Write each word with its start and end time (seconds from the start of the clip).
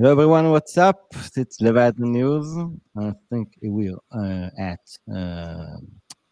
Hello 0.00 0.12
everyone, 0.12 0.50
what's 0.50 0.78
up? 0.78 1.12
It's 1.36 1.60
Leviathan 1.60 2.10
News. 2.10 2.46
I 2.96 3.12
think 3.28 3.52
we're 3.60 3.98
uh, 4.10 4.48
at 4.58 4.80
uh, 5.14 5.76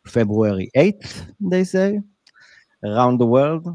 February 0.07 0.71
8th, 0.75 1.35
they 1.39 1.65
say, 1.65 2.01
around 2.83 3.19
the 3.19 3.27
world. 3.27 3.69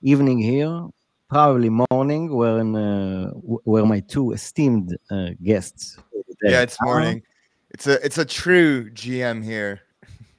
Evening 0.00 0.38
here, 0.38 0.88
probably 1.28 1.68
morning, 1.90 2.34
where, 2.34 2.58
in, 2.58 2.74
uh, 2.74 3.32
where 3.64 3.84
my 3.84 4.00
two 4.00 4.32
esteemed 4.32 4.96
uh, 5.10 5.32
guests. 5.42 5.98
Yeah, 6.42 6.62
it's 6.62 6.78
morning. 6.80 7.22
It's 7.68 7.86
a 7.86 8.02
it's 8.02 8.16
a 8.16 8.24
true 8.24 8.88
GM 8.92 9.44
here. 9.44 9.82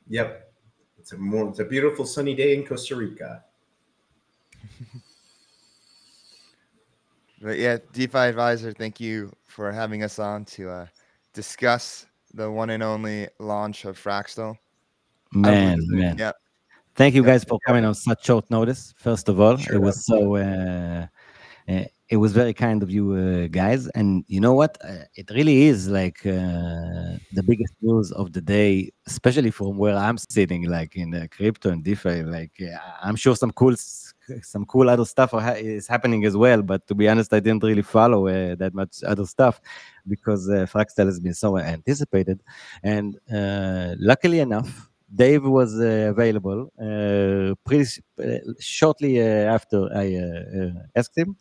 Yep, 0.08 0.52
it's 0.98 1.12
a 1.12 1.18
more 1.18 1.48
it's 1.50 1.60
a 1.60 1.66
beautiful 1.66 2.06
sunny 2.08 2.34
day 2.34 2.56
in 2.56 2.66
Costa 2.66 2.96
Rica. 2.96 3.44
But 7.46 7.60
yeah, 7.60 7.78
DeFi 7.94 8.18
advisor, 8.18 8.74
thank 8.74 9.00
you 9.00 9.32
for 9.44 9.72
having 9.72 10.02
us 10.02 10.18
on 10.18 10.46
to 10.46 10.68
uh, 10.68 10.88
discuss 11.32 12.08
the 12.34 12.50
one 12.50 12.72
and 12.72 12.82
only 12.82 13.28
launch 13.38 13.86
of 13.86 14.04
Fraxtal. 14.04 14.58
Man, 15.32 15.78
man. 15.90 16.18
Yeah. 16.18 16.32
Thank 16.96 17.14
you 17.14 17.24
guys 17.24 17.44
for 17.44 17.60
coming 17.68 17.86
on 17.86 17.94
such 17.94 18.26
short 18.26 18.50
notice. 18.50 18.96
First 18.98 19.30
of 19.30 19.40
all, 19.40 19.58
Sure. 19.58 19.76
it 19.76 19.80
was 19.80 20.04
so 20.08 20.38
uh, 20.38 21.06
uh, 21.70 21.84
it 22.10 22.18
was 22.18 22.34
very 22.34 22.54
kind 22.54 22.84
of 22.84 22.92
you 22.92 23.14
uh, 23.14 23.48
guys, 23.48 23.88
and 23.90 24.24
you 24.28 24.40
know 24.40 24.54
what? 24.54 24.78
Uh, 24.84 25.06
it 25.16 25.30
really 25.32 25.64
is 25.64 25.88
like 25.88 26.24
uh, 26.26 27.18
the 27.34 27.44
biggest 27.46 27.74
news 27.82 28.12
of 28.12 28.32
the 28.32 28.42
day, 28.42 28.92
especially 29.08 29.50
from 29.50 29.78
where 29.78 29.96
I'm 29.96 30.18
sitting, 30.18 30.70
like 30.70 30.96
in 30.96 31.16
uh, 31.16 31.26
crypto 31.32 31.72
and 31.72 31.84
DeFi. 31.84 32.24
Like 32.24 32.62
I'm 33.02 33.16
sure 33.16 33.36
some 33.36 33.52
cool 33.52 33.76
some 34.44 34.66
cool 34.66 34.90
other 34.90 35.06
stuff 35.06 35.32
ha- 35.32 35.56
is 35.58 35.88
happening 35.88 36.26
as 36.26 36.38
well, 36.38 36.62
but 36.62 36.86
to 36.88 36.96
be 36.96 37.10
honest, 37.10 37.34
I 37.34 37.40
didn't 37.40 37.64
really 37.64 37.82
follow 37.82 38.28
uh, 38.28 38.56
that 38.56 38.74
much 38.74 39.04
other 39.04 39.26
stuff 39.26 39.60
because 40.08 40.48
uh, 40.50 40.68
has 40.98 41.20
been 41.20 41.34
so 41.34 41.58
anticipated, 41.58 42.42
and 42.84 43.18
uh, 43.34 43.96
luckily 44.00 44.40
enough. 44.40 44.90
Dave 45.14 45.46
was 45.46 45.80
uh, 45.80 46.10
available 46.10 46.74
uh, 46.82 47.54
pretty 47.64 48.02
uh, 48.22 48.40
shortly 48.60 49.22
after 49.22 49.88
I 49.96 50.74
asked 50.96 51.16
him 51.16 51.38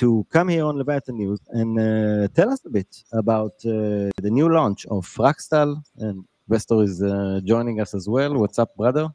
to 0.00 0.26
come 0.30 0.48
here 0.48 0.64
on 0.64 0.78
Leviathan 0.78 1.16
News 1.18 1.40
and 1.50 1.78
uh, 1.78 2.26
tell 2.34 2.50
us 2.50 2.64
a 2.64 2.70
bit 2.70 3.04
about 3.12 3.52
uh, 3.66 4.08
the 4.24 4.30
new 4.30 4.48
launch 4.48 4.86
of 4.86 5.06
Fraxtal. 5.06 5.82
And 5.98 6.24
Vestor 6.50 6.82
is 6.82 7.02
uh, 7.02 7.40
joining 7.44 7.80
us 7.82 7.92
as 7.94 8.08
well. 8.08 8.32
What's 8.34 8.58
up, 8.58 8.74
brother? 8.76 9.08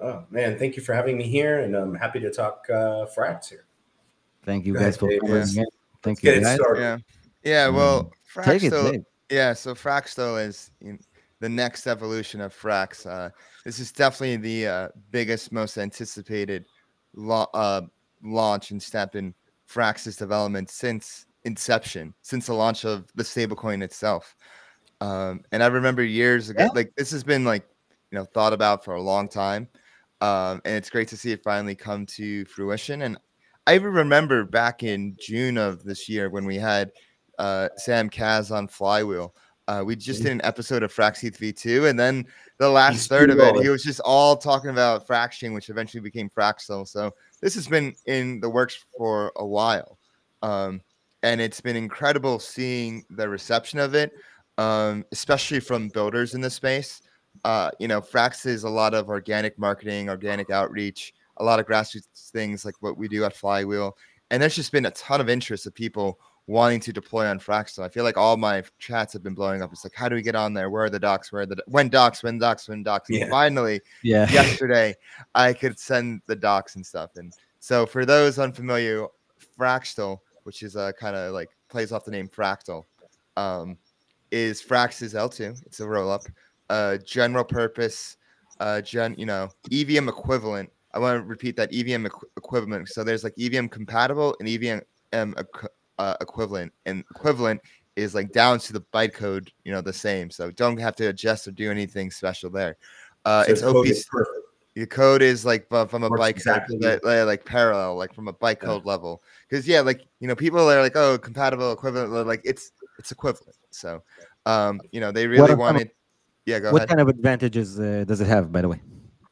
Oh 0.00 0.22
man, 0.30 0.58
thank 0.58 0.76
you 0.76 0.82
for 0.82 0.94
having 0.94 1.16
me 1.18 1.24
here, 1.24 1.60
and 1.60 1.74
I'm 1.74 1.94
happy 1.94 2.20
to 2.20 2.30
talk 2.30 2.66
uh, 2.70 3.06
Frax 3.16 3.48
here. 3.48 3.64
Thank 4.44 4.64
you 4.64 4.74
Go 4.74 4.78
guys 4.80 4.90
ahead, 4.96 5.00
for 5.00 5.08
Dave. 5.08 5.20
coming 5.22 5.36
Yes. 5.36 5.56
in. 5.56 5.66
Thank 6.02 6.20
Get 6.20 6.34
you 6.34 6.40
it 6.40 6.44
guys. 6.44 6.54
started. 6.56 6.80
Yeah. 6.82 6.98
Yeah. 7.42 7.68
Well, 7.68 8.12
Take 8.44 8.62
it, 8.62 8.72
Fraxtal. 8.72 9.04
Yeah, 9.28 9.54
so 9.54 9.74
Fraxtal 9.74 10.40
is 10.46 10.70
in 10.82 11.00
the 11.40 11.48
next 11.48 11.88
evolution 11.88 12.40
of 12.40 12.54
Frax. 12.54 13.06
Uh, 13.06 13.30
this 13.64 13.80
is 13.80 13.90
definitely 13.90 14.36
the 14.36 14.66
uh, 14.68 14.88
biggest, 15.10 15.50
most 15.50 15.78
anticipated 15.78 16.64
lo- 17.14 17.50
uh, 17.54 17.80
launch 18.22 18.70
and 18.70 18.80
step 18.80 19.16
in 19.16 19.34
Frax's 19.66 20.16
development 20.16 20.70
since 20.70 21.26
inception, 21.44 22.14
since 22.22 22.46
the 22.46 22.54
launch 22.54 22.84
of 22.84 23.06
the 23.14 23.22
stablecoin 23.22 23.82
itself. 23.82 24.34
Um, 25.00 25.42
and 25.52 25.62
I 25.62 25.66
remember 25.66 26.02
years 26.02 26.48
ago, 26.48 26.64
Yeah. 26.64 26.70
like 26.74 26.94
this 26.96 27.10
has 27.10 27.22
been 27.22 27.44
like 27.44 27.66
you 28.10 28.18
know 28.18 28.24
thought 28.24 28.52
about 28.52 28.84
for 28.84 28.94
a 28.94 29.02
long 29.02 29.28
time, 29.28 29.68
um, 30.20 30.62
and 30.64 30.74
it's 30.74 30.90
great 30.90 31.08
to 31.08 31.16
see 31.16 31.32
it 31.32 31.42
finally 31.42 31.74
come 31.74 32.06
to 32.06 32.44
fruition. 32.46 33.02
And 33.02 33.18
I 33.66 33.74
even 33.74 33.92
remember 33.92 34.44
back 34.44 34.82
in 34.82 35.16
June 35.20 35.58
of 35.58 35.82
this 35.84 36.08
year 36.08 36.30
when 36.30 36.46
we 36.46 36.56
had 36.56 36.92
uh, 37.38 37.68
Sam 37.76 38.08
Kaz 38.08 38.50
on 38.50 38.68
Flywheel. 38.68 39.34
Uh, 39.68 39.82
we 39.84 39.96
just 39.96 40.22
did 40.22 40.30
an 40.30 40.40
episode 40.44 40.84
of 40.84 40.94
Fraxeth 40.94 41.38
V2, 41.38 41.90
and 41.90 41.98
then 41.98 42.24
the 42.58 42.68
last 42.70 43.08
third 43.08 43.30
of 43.30 43.38
it, 43.40 43.60
he 43.60 43.68
was 43.68 43.82
just 43.82 43.98
all 44.04 44.36
talking 44.36 44.70
about 44.70 45.08
Fraxchain, 45.08 45.52
which 45.52 45.68
eventually 45.70 46.00
became 46.00 46.30
Fraxtal. 46.30 46.86
So 46.86 47.12
this 47.40 47.54
has 47.54 47.68
been 47.68 47.94
in 48.06 48.40
the 48.40 48.48
works 48.48 48.84
for 48.96 49.32
a 49.36 49.46
while, 49.46 49.98
um, 50.42 50.80
and 51.22 51.40
it's 51.40 51.60
been 51.60 51.76
incredible 51.76 52.38
seeing 52.38 53.04
the 53.10 53.28
reception 53.28 53.78
of 53.78 53.94
it, 53.94 54.12
um, 54.58 55.04
especially 55.12 55.60
from 55.60 55.88
builders 55.88 56.34
in 56.34 56.40
the 56.40 56.50
space. 56.50 57.02
Uh, 57.44 57.70
you 57.78 57.88
know, 57.88 58.00
Frax 58.00 58.46
is 58.46 58.64
a 58.64 58.70
lot 58.70 58.94
of 58.94 59.08
organic 59.08 59.58
marketing, 59.58 60.08
organic 60.08 60.50
outreach, 60.50 61.12
a 61.36 61.44
lot 61.44 61.60
of 61.60 61.66
grassroots 61.66 62.30
things 62.30 62.64
like 62.64 62.74
what 62.80 62.96
we 62.96 63.08
do 63.08 63.24
at 63.24 63.36
Flywheel, 63.36 63.96
and 64.30 64.42
there's 64.42 64.56
just 64.56 64.72
been 64.72 64.86
a 64.86 64.90
ton 64.92 65.20
of 65.20 65.28
interest 65.28 65.66
of 65.66 65.74
people 65.74 66.18
wanting 66.46 66.78
to 66.80 66.92
deploy 66.92 67.26
on 67.26 67.40
Fraxtal. 67.40 67.82
I 67.84 67.88
feel 67.88 68.04
like 68.04 68.16
all 68.16 68.36
my 68.36 68.62
chats 68.78 69.12
have 69.12 69.22
been 69.22 69.34
blowing 69.34 69.62
up. 69.62 69.72
It's 69.72 69.84
like, 69.84 69.94
how 69.94 70.08
do 70.08 70.14
we 70.14 70.22
get 70.22 70.36
on 70.36 70.54
there? 70.54 70.70
Where 70.70 70.84
are 70.84 70.90
the 70.90 71.00
docs? 71.00 71.32
Where 71.32 71.42
are 71.42 71.46
the 71.46 71.56
when 71.66 71.88
docs? 71.88 72.22
When 72.22 72.38
docs? 72.38 72.68
When 72.68 72.82
docs? 72.82 73.08
And 73.10 73.18
Yeah. 73.18 73.28
finally, 73.30 73.80
Yeah. 74.02 74.28
yesterday, 74.32 74.94
I 75.34 75.52
could 75.52 75.78
send 75.78 76.22
the 76.26 76.36
docs 76.36 76.76
and 76.76 76.86
stuff. 76.86 77.16
And 77.16 77.32
so, 77.58 77.84
for 77.86 78.04
those 78.04 78.38
unfamiliar, 78.38 79.06
Fraxtal, 79.58 80.20
which 80.44 80.62
is 80.62 80.76
a 80.76 80.92
kind 80.98 81.16
of 81.16 81.32
like 81.32 81.50
plays 81.68 81.90
off 81.90 82.04
the 82.04 82.10
name 82.12 82.28
Fractal, 82.28 82.84
um, 83.36 83.76
is 84.30 84.62
Frax's 84.62 85.14
L2. 85.14 85.60
It's 85.66 85.80
a 85.80 85.86
roll 85.86 86.10
up, 86.10 86.22
uh, 86.70 86.98
general 86.98 87.44
purpose, 87.44 88.16
uh, 88.60 88.80
gen, 88.80 89.14
you 89.18 89.26
know, 89.26 89.48
EVM 89.72 90.08
equivalent. 90.08 90.70
I 90.94 90.98
want 90.98 91.20
to 91.20 91.26
repeat 91.26 91.56
that 91.56 91.72
EVM 91.74 92.06
equ- 92.06 92.24
equivalent. 92.36 92.88
So 92.88 93.02
there's 93.04 93.24
like 93.24 93.34
EVM 93.38 93.66
compatible 93.66 94.36
and 94.40 94.48
EVM 94.48 94.78
equ- 95.12 95.68
uh, 95.98 96.14
equivalent, 96.20 96.72
and 96.86 97.04
equivalent 97.10 97.60
is 97.96 98.14
like 98.14 98.30
down 98.32 98.58
to 98.58 98.72
the 98.72 98.80
bytecode, 98.92 99.48
you 99.64 99.72
know, 99.72 99.80
the 99.80 99.92
same. 99.92 100.30
So 100.30 100.50
don't 100.50 100.78
have 100.78 100.96
to 100.96 101.06
adjust 101.08 101.48
or 101.48 101.52
do 101.52 101.70
anything 101.70 102.10
special 102.10 102.50
there. 102.50 102.76
Uh, 103.24 103.44
So 103.44 103.52
it's 103.52 103.60
the 103.62 103.72
code 103.72 103.86
OP. 103.86 103.90
is. 103.90 104.06
The 104.74 104.86
code 104.86 105.22
is 105.22 105.46
like 105.46 105.66
from 105.70 106.02
a 106.02 106.08
Works 106.10 106.20
bytecode, 106.20 106.30
exactly. 106.32 106.76
like, 106.78 107.02
like 107.02 107.24
like 107.26 107.44
parallel, 107.46 107.96
like 107.96 108.12
from 108.12 108.28
a 108.28 108.32
bytecode 108.34 108.84
level. 108.84 109.22
Because 109.48 109.66
yeah, 109.66 109.80
like 109.80 110.02
you 110.20 110.28
know, 110.28 110.36
people 110.36 110.60
are 110.70 110.82
like, 110.82 110.96
oh, 110.96 111.16
compatible, 111.16 111.72
equivalent, 111.72 112.26
like 112.26 112.42
it's 112.44 112.72
it's 112.98 113.10
equivalent. 113.10 113.56
So, 113.70 114.02
um, 114.44 114.80
you 114.92 115.00
know, 115.00 115.10
they 115.12 115.26
really 115.26 115.44
are 115.44 115.48
some- 115.48 115.58
wanted. 115.58 115.90
Yeah, 116.44 116.60
go 116.60 116.72
What 116.72 116.80
ahead. 116.82 116.88
kind 116.90 117.00
of 117.00 117.08
advantages 117.08 117.80
uh, 117.80 118.04
does 118.06 118.20
it 118.20 118.26
have, 118.26 118.52
by 118.52 118.60
the 118.60 118.68
way? 118.68 118.80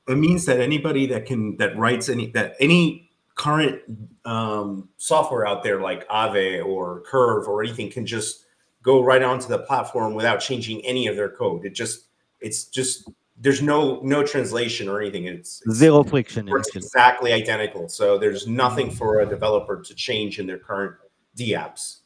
It 0.08 0.16
means 0.16 0.46
that 0.46 0.60
anybody 0.60 1.06
that 1.08 1.26
can 1.26 1.56
that 1.58 1.76
writes 1.76 2.08
any 2.08 2.28
that 2.32 2.54
any 2.58 3.03
current 3.34 3.80
um, 4.24 4.88
software 4.96 5.46
out 5.46 5.62
there 5.62 5.80
like 5.80 6.06
Aave 6.08 6.64
or 6.64 7.00
Curve 7.02 7.48
or 7.48 7.62
anything 7.62 7.90
can 7.90 8.06
just 8.06 8.44
go 8.82 9.02
right 9.02 9.22
onto 9.22 9.48
the 9.48 9.58
platform 9.58 10.14
without 10.14 10.36
changing 10.38 10.84
any 10.84 11.06
of 11.06 11.16
their 11.16 11.30
code. 11.30 11.64
It 11.64 11.70
just 11.74 12.06
it's 12.40 12.64
just 12.66 13.10
there's 13.40 13.60
no 13.62 14.00
no 14.02 14.22
translation 14.24 14.88
or 14.88 15.00
anything. 15.00 15.24
It's, 15.24 15.62
it's 15.66 15.76
Zero 15.76 16.04
friction. 16.04 16.46
works 16.46 16.68
exactly 16.76 17.32
identical. 17.32 17.88
So 17.88 18.18
there's 18.18 18.46
nothing 18.46 18.90
for 18.90 19.20
a 19.20 19.26
developer 19.26 19.82
to 19.82 19.94
change 19.94 20.38
in 20.38 20.46
their 20.46 20.58
current 20.58 20.94
DApps. 21.36 21.98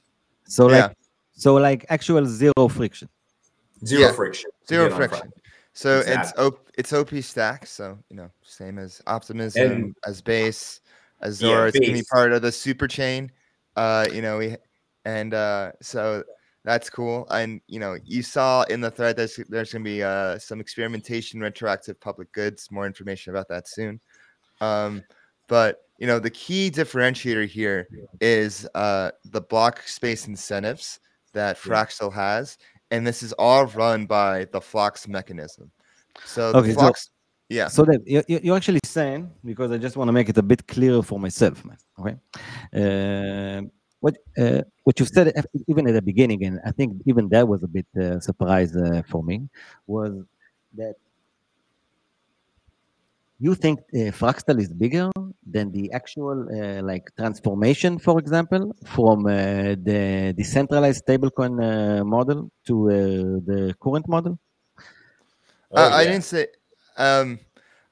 So 0.44 0.70
Yeah. 0.70 0.86
like, 0.86 0.96
so 1.34 1.54
like 1.56 1.84
actual 1.90 2.24
zero 2.24 2.68
friction. 2.68 3.08
Zero 3.84 4.02
Yeah. 4.02 4.12
friction. 4.12 4.50
Zero 4.66 4.88
friction. 4.90 5.18
Friday. 5.20 5.34
So 5.74 6.02
it's 6.06 6.32
op- 6.38 6.68
it's 6.78 6.92
OP 6.92 7.20
stack. 7.22 7.66
So 7.66 7.98
you 8.08 8.16
know, 8.16 8.30
same 8.42 8.78
as 8.78 9.02
Optimism, 9.06 9.70
And- 9.72 9.94
as 10.06 10.22
Base, 10.22 10.80
as 11.20 11.40
Yeah, 11.42 11.48
Zora. 11.48 11.68
it's 11.68 11.78
gonna 11.78 11.92
be 11.92 12.02
part 12.10 12.32
of 12.32 12.42
the 12.42 12.52
super 12.52 12.86
chain. 12.88 13.30
Uh, 13.76 14.06
you 14.12 14.22
know, 14.22 14.38
we 14.38 14.56
and 15.04 15.34
uh, 15.34 15.72
so 15.80 16.24
that's 16.64 16.90
cool. 16.90 17.26
And 17.30 17.60
you 17.66 17.80
know, 17.80 17.96
you 18.04 18.22
saw 18.22 18.62
in 18.64 18.80
the 18.80 18.90
thread 18.90 19.16
there's 19.16 19.36
there's 19.48 19.72
gonna 19.72 19.84
be 19.84 20.02
uh 20.02 20.38
some 20.38 20.60
experimentation, 20.60 21.40
retroactive 21.40 22.00
public 22.00 22.30
goods. 22.32 22.70
More 22.70 22.86
information 22.86 23.30
about 23.32 23.48
that 23.48 23.68
soon. 23.68 24.00
Um, 24.60 25.02
but 25.46 25.82
you 25.98 26.06
know, 26.06 26.18
the 26.18 26.30
key 26.30 26.70
differentiator 26.70 27.48
here 27.48 27.88
is 28.20 28.66
uh 28.74 29.10
the 29.26 29.40
block 29.40 29.82
space 29.86 30.26
incentives 30.26 31.00
that. 31.32 31.56
Fraxtal 31.58 32.12
has, 32.12 32.58
and 32.90 33.06
this 33.06 33.22
is 33.22 33.32
all 33.34 33.66
run 33.66 34.06
by 34.06 34.46
the 34.52 34.60
Flux 34.60 35.06
mechanism. 35.08 35.70
So 36.24 36.48
Okay, 36.48 36.68
the 36.68 36.74
so- 36.74 36.80
Flux, 36.80 37.10
yeah, 37.48 37.68
So 37.68 37.84
that 37.84 38.00
you- 38.06 38.24
you- 38.28 38.40
you're 38.44 38.56
actually 38.56 38.80
saying, 38.84 39.30
because 39.44 39.70
I 39.70 39.78
just 39.78 39.96
want 39.96 40.08
to 40.08 40.12
make 40.12 40.28
it 40.28 40.38
a 40.38 40.42
bit 40.42 40.66
clearer 40.66 41.02
for 41.02 41.18
myself, 41.26 41.64
man. 41.64 41.78
Okay. 41.98 42.16
Um 42.80 43.70
what 44.00 44.14
uh, 44.42 44.62
what 44.84 44.94
you 45.00 45.06
said 45.06 45.26
uh, 45.36 45.42
even 45.66 45.82
at 45.88 45.94
the 45.98 46.02
beginning, 46.10 46.40
and 46.44 46.60
I 46.64 46.70
think 46.70 46.88
even 47.10 47.28
that 47.30 47.44
was 47.52 47.60
a 47.64 47.66
bit 47.76 47.86
uh, 48.00 48.20
surprise 48.20 48.70
uh, 48.76 49.02
for 49.10 49.24
me, 49.24 49.36
was 49.86 50.12
that 50.80 50.94
you 53.40 53.54
think 53.54 53.78
uh, 53.80 54.10
Fraxtal 54.20 54.60
is 54.60 54.70
bigger 54.84 55.10
than 55.54 55.70
the 55.72 55.90
actual 55.92 56.38
uh, 56.58 56.82
like 56.82 57.04
transformation, 57.16 57.98
for 57.98 58.18
example, 58.18 58.74
from 58.84 59.26
uh, 59.26 59.30
the 59.90 60.34
decentralized 60.36 61.04
stablecoin 61.04 61.54
uh, 61.62 62.04
model 62.04 62.50
to 62.66 62.74
uh, 62.90 62.92
the 63.50 63.74
current 63.82 64.06
model. 64.08 64.38
Oh, 65.72 65.76
Uh, 65.82 65.90
I 66.00 66.04
didn't 66.04 66.22
say. 66.34 66.46
Um, 66.98 67.38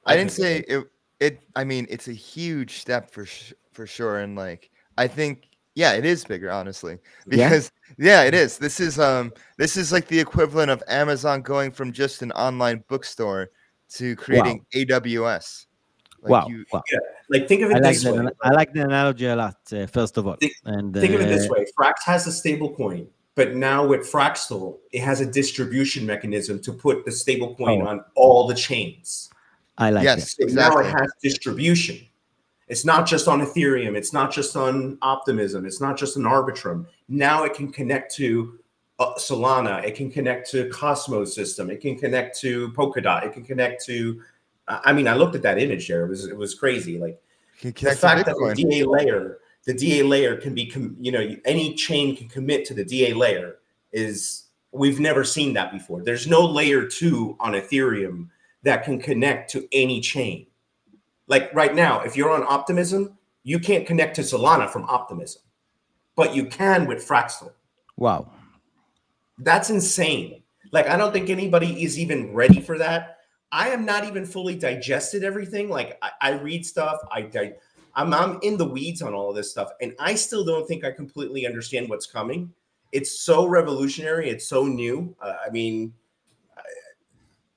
I, 0.05 0.13
I 0.13 0.17
didn't 0.17 0.33
say 0.33 0.65
it. 0.69 0.85
It. 1.19 1.41
I 1.55 1.65
mean, 1.65 1.87
it's 1.89 2.09
a 2.09 2.13
huge 2.13 2.79
step 2.79 3.11
for 3.11 3.25
sh- 3.25 3.55
for 3.73 3.87
sure, 3.87 4.19
and 4.19 4.37
like 4.37 4.71
I 4.99 5.09
think 5.09 5.49
Yeah, 5.75 5.93
it 5.93 6.05
is 6.05 6.25
bigger, 6.25 6.51
honestly. 6.51 6.99
Yeah? 7.27 7.49
Because 7.49 7.71
yeah, 7.99 8.23
it 8.25 8.35
is. 8.35 8.59
This 8.59 8.81
is 8.81 8.99
um 8.99 9.33
this 9.59 9.77
is 9.77 9.93
like 9.93 10.09
the 10.09 10.19
equivalent 10.21 10.71
of 10.71 10.83
Amazon 10.89 11.43
going 11.43 11.71
from 11.71 11.93
just 11.93 12.23
an 12.23 12.33
online 12.33 12.83
bookstore 12.89 13.51
to 13.97 14.17
creating 14.17 14.65
AWS. 14.75 15.67
Like 16.23 16.31
wow, 16.31 16.47
you- 16.49 16.65
wow. 16.73 16.83
Like 17.29 17.47
think 17.49 17.63
of 17.63 17.71
it 17.71 17.75
like 17.75 17.83
this 17.83 18.05
that. 18.05 18.13
way. 18.13 18.19
ana- 18.21 18.33
I 18.43 18.51
like 18.51 18.73
the 18.73 18.83
analogy 18.83 19.27
a 19.27 19.37
lot. 19.37 19.57
Uh, 19.73 19.87
first 19.87 20.17
of 20.19 20.27
all, 20.27 20.37
Think- 20.41 20.53
and 20.65 20.95
Think 20.95 21.15
of 21.15 21.21
it 21.21 21.29
this 21.29 21.47
uh, 21.47 21.53
way: 21.53 21.65
Frax 21.79 21.95
has 22.05 22.27
a 22.27 22.33
stable 22.33 22.75
coin, 22.75 23.07
but 23.37 23.55
now 23.55 23.87
with 23.87 24.01
Fraxtal, 24.11 24.79
it 24.93 25.03
has 25.03 25.21
a 25.21 25.27
distribution 25.27 26.05
mechanism 26.05 26.59
to 26.63 26.73
put 26.73 27.05
the 27.05 27.13
stable 27.13 27.55
coin 27.55 27.83
Oh. 27.83 27.87
on 27.87 28.05
all 28.17 28.49
the 28.49 28.55
chains. 28.55 29.31
I 29.79 29.91
like 29.91 30.05
that. 30.05 30.19
yes, 30.19 30.37
So 30.37 30.43
exactly. 30.45 30.83
Now 30.83 30.89
it 30.89 30.93
has 31.01 31.13
distribution. 31.23 31.99
It's 32.67 32.85
not 32.85 33.07
just 33.07 33.29
on 33.29 33.43
Ethereum. 33.43 33.95
It's 33.95 34.13
not 34.13 34.33
just 34.33 34.57
on 34.57 34.99
Optimism. 35.03 35.67
It's 35.67 35.81
not 35.81 35.97
just 35.97 36.17
on 36.17 36.25
Arbitrum. 36.25 36.87
Now 37.09 37.45
it 37.45 37.55
can 37.55 37.71
connect 37.71 38.13
to 38.17 38.59
uh, 38.99 39.15
Solana. 39.19 39.85
It 39.85 39.95
can 39.95 40.11
connect 40.11 40.51
to 40.53 40.69
Cosmos 40.71 41.35
system. 41.35 41.71
It 41.71 41.81
can 41.83 41.97
connect 41.99 42.41
to 42.41 42.71
Polkadot. 42.73 43.25
It 43.27 43.35
can 43.35 43.45
connect 43.45 43.85
to. 43.85 44.21
I 44.67 44.81
I 44.87 44.93
mean, 44.95 45.07
I 45.07 45.15
looked 45.15 45.37
at 45.37 45.43
that 45.43 45.59
image 45.59 45.87
there. 45.89 46.07
It 46.07 46.09
was 46.09 46.25
it 46.27 46.37
was 46.37 46.55
crazy. 46.55 46.99
Like 46.99 47.21
the 47.63 47.73
fact 47.95 48.25
that 48.27 48.35
the 48.35 48.55
DA 48.57 48.83
layer, 48.85 49.39
the 49.67 49.75
DA 49.75 50.03
layer 50.03 50.37
can 50.37 50.55
be, 50.55 50.67
com- 50.67 50.97
you 50.99 51.13
know, 51.13 51.37
any 51.45 51.75
chain 51.75 52.17
can 52.17 52.29
commit 52.29 52.65
to 52.67 52.75
the 52.75 52.85
DA 52.85 53.13
layer 53.13 53.57
is 53.93 54.45
we've 54.73 55.01
never 55.01 55.25
seen 55.25 55.53
that 55.55 55.73
before. 55.73 56.03
There's 56.03 56.27
no 56.27 56.45
layer 56.45 56.87
two 56.87 57.37
on 57.41 57.53
Ethereum 57.53 58.29
that 58.63 58.85
can 58.85 59.01
connect 59.01 59.51
to 59.53 59.69
any 59.73 60.01
chain. 60.01 60.47
Like 61.27 61.53
right 61.53 61.75
now, 61.75 62.01
if 62.01 62.17
you're 62.17 62.31
on 62.31 62.45
Optimism, 62.45 63.19
you 63.43 63.59
can't 63.59 63.87
connect 63.87 64.17
to 64.17 64.23
Solana 64.23 64.69
from 64.71 64.85
Optimism, 64.85 65.43
but 66.15 66.35
you 66.35 66.47
can 66.47 66.87
with 66.87 67.07
Fraxtal. 67.07 67.53
wow. 67.97 68.31
That's 69.39 69.69
insane. 69.69 70.43
Like, 70.73 70.89
I 70.89 70.97
don't 70.97 71.13
think 71.13 71.29
anybody 71.29 71.85
is 71.85 71.99
even 71.99 72.33
ready 72.33 72.59
for 72.61 72.79
that. 72.79 73.19
I 73.53 73.69
am 73.69 73.85
not 73.85 74.05
even 74.05 74.25
fully 74.25 74.55
digested 74.55 75.23
everything. 75.23 75.69
Like, 75.69 75.99
I, 76.01 76.11
I 76.23 76.31
read 76.41 76.65
stuff. 76.65 76.99
I, 77.13 77.21
di- 77.21 77.53
I'm, 77.97 78.13
I'm 78.15 78.39
in 78.43 78.57
the 78.57 78.65
weeds 78.69 79.03
on 79.03 79.15
all 79.15 79.31
of 79.31 79.37
this 79.37 79.51
stuff, 79.51 79.71
and 79.81 79.95
I 79.99 80.15
still 80.15 80.45
don't 80.45 80.67
think 80.69 80.85
I 80.85 80.91
completely 80.93 81.47
understand 81.47 81.89
what's 81.89 82.07
coming. 82.07 82.53
It's 82.93 83.21
so 83.21 83.47
revolutionary. 83.47 84.29
It's 84.31 84.47
so 84.47 84.65
new. 84.67 85.17
Uh, 85.21 85.35
I 85.45 85.51
mean, 85.51 85.93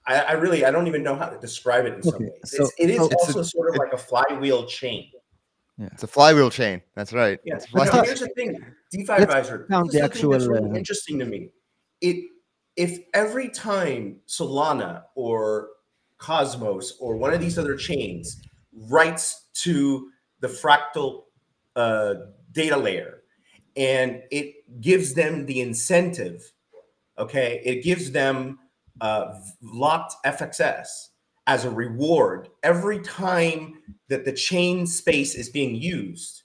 I, 0.08 0.16
I 0.22 0.32
really, 0.34 0.66
I 0.66 0.72
don't 0.72 0.88
even 0.88 1.04
know 1.04 1.16
how 1.16 1.28
to 1.30 1.38
describe 1.40 1.86
it 1.86 1.94
in 1.96 2.04
some 2.04 2.16
Okay, 2.16 2.26
ways. 2.26 2.34
so- 2.46 2.64
it's, 2.64 2.74
it 2.80 2.90
is 2.90 2.98
so- 2.98 3.06
It's 3.06 3.14
a- 3.14 3.18
also 3.28 3.42
sort 3.44 3.70
of 3.70 3.76
like 3.76 3.94
a 3.94 3.98
flywheel 3.98 4.66
chain. 4.66 5.12
Yeah. 5.78 5.88
It's 5.94 6.04
a 6.04 6.08
flywheel 6.08 6.50
chain. 6.50 6.82
That's 6.96 7.14
right. 7.14 7.40
Yeah. 7.46 7.56
It's 7.56 7.68
a 7.74 8.04
here's 8.04 8.20
the 8.20 8.28
thing, 8.30 8.58
DeFi 8.92 9.06
Let's 9.08 9.24
advisor. 9.24 9.66
count 9.70 9.92
this 9.92 10.02
the 10.02 10.06
is 10.08 10.12
that's 10.32 10.46
really 10.48 10.72
uh, 10.72 10.74
interesting 10.76 11.20
to 11.20 11.26
me. 11.26 11.50
It 12.02 12.32
if 12.76 13.00
every 13.14 13.48
time 13.50 14.18
Solana 14.28 15.04
or 15.16 15.70
Cosmos 16.18 16.98
or 17.00 17.16
one 17.16 17.34
of 17.34 17.40
these 17.40 17.58
other 17.58 17.76
chains 17.78 18.42
writes 18.90 19.48
to 19.64 20.10
the 20.40 20.48
Fraxtal 20.48 21.24
uh, 21.76 22.14
data 22.52 22.78
layer 22.78 23.20
and 23.76 24.22
it 24.32 24.56
gives 24.82 25.14
them 25.14 25.46
the 25.46 25.62
incentive, 25.62 26.52
okay, 27.18 27.62
it 27.64 27.84
gives 27.84 28.12
them 28.12 28.60
uh, 29.02 29.34
locked 29.62 30.16
FXS 30.26 30.88
as 31.48 31.66
a 31.66 31.70
reward 31.70 32.50
every 32.64 33.00
time 33.00 33.82
that 34.10 34.26
the 34.26 34.34
chain 34.34 34.86
space 34.86 35.36
is 35.36 35.50
being 35.50 35.76
used. 35.76 36.44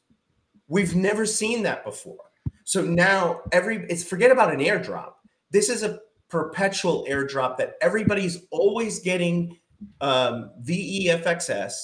We've 0.69 0.95
never 0.95 1.27
seen 1.27 1.63
that 1.65 1.85
before. 1.85 2.17
So 2.65 2.83
now 2.83 3.41
every 3.53 3.85
it's 3.91 4.03
forget 4.03 4.31
about 4.31 4.53
an 4.53 4.61
airdrop. 4.61 5.15
This 5.51 5.69
is 5.69 5.83
a 5.83 5.99
perpetual 6.31 7.07
airdrop 7.09 7.59
that 7.59 7.75
everybody's 7.83 8.47
always 8.51 9.01
getting 9.01 9.59
um, 10.01 10.51
VEFXS 10.63 11.75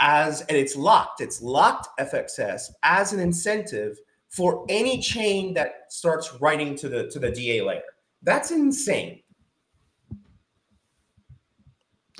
as 0.00 0.42
and 0.42 0.56
it's 0.56 0.76
locked. 0.76 1.20
It's 1.20 1.42
locked 1.42 1.88
FXS 2.00 2.62
as 2.82 3.12
an 3.12 3.20
incentive 3.20 3.98
for 4.28 4.64
any 4.68 5.00
chain 5.00 5.54
that 5.54 5.90
starts 5.90 6.34
writing 6.40 6.74
to 6.76 6.88
the 6.88 7.08
to 7.10 7.18
the 7.18 7.30
DA 7.30 7.62
layer. 7.62 7.82
That's 8.22 8.50
insane. 8.50 9.22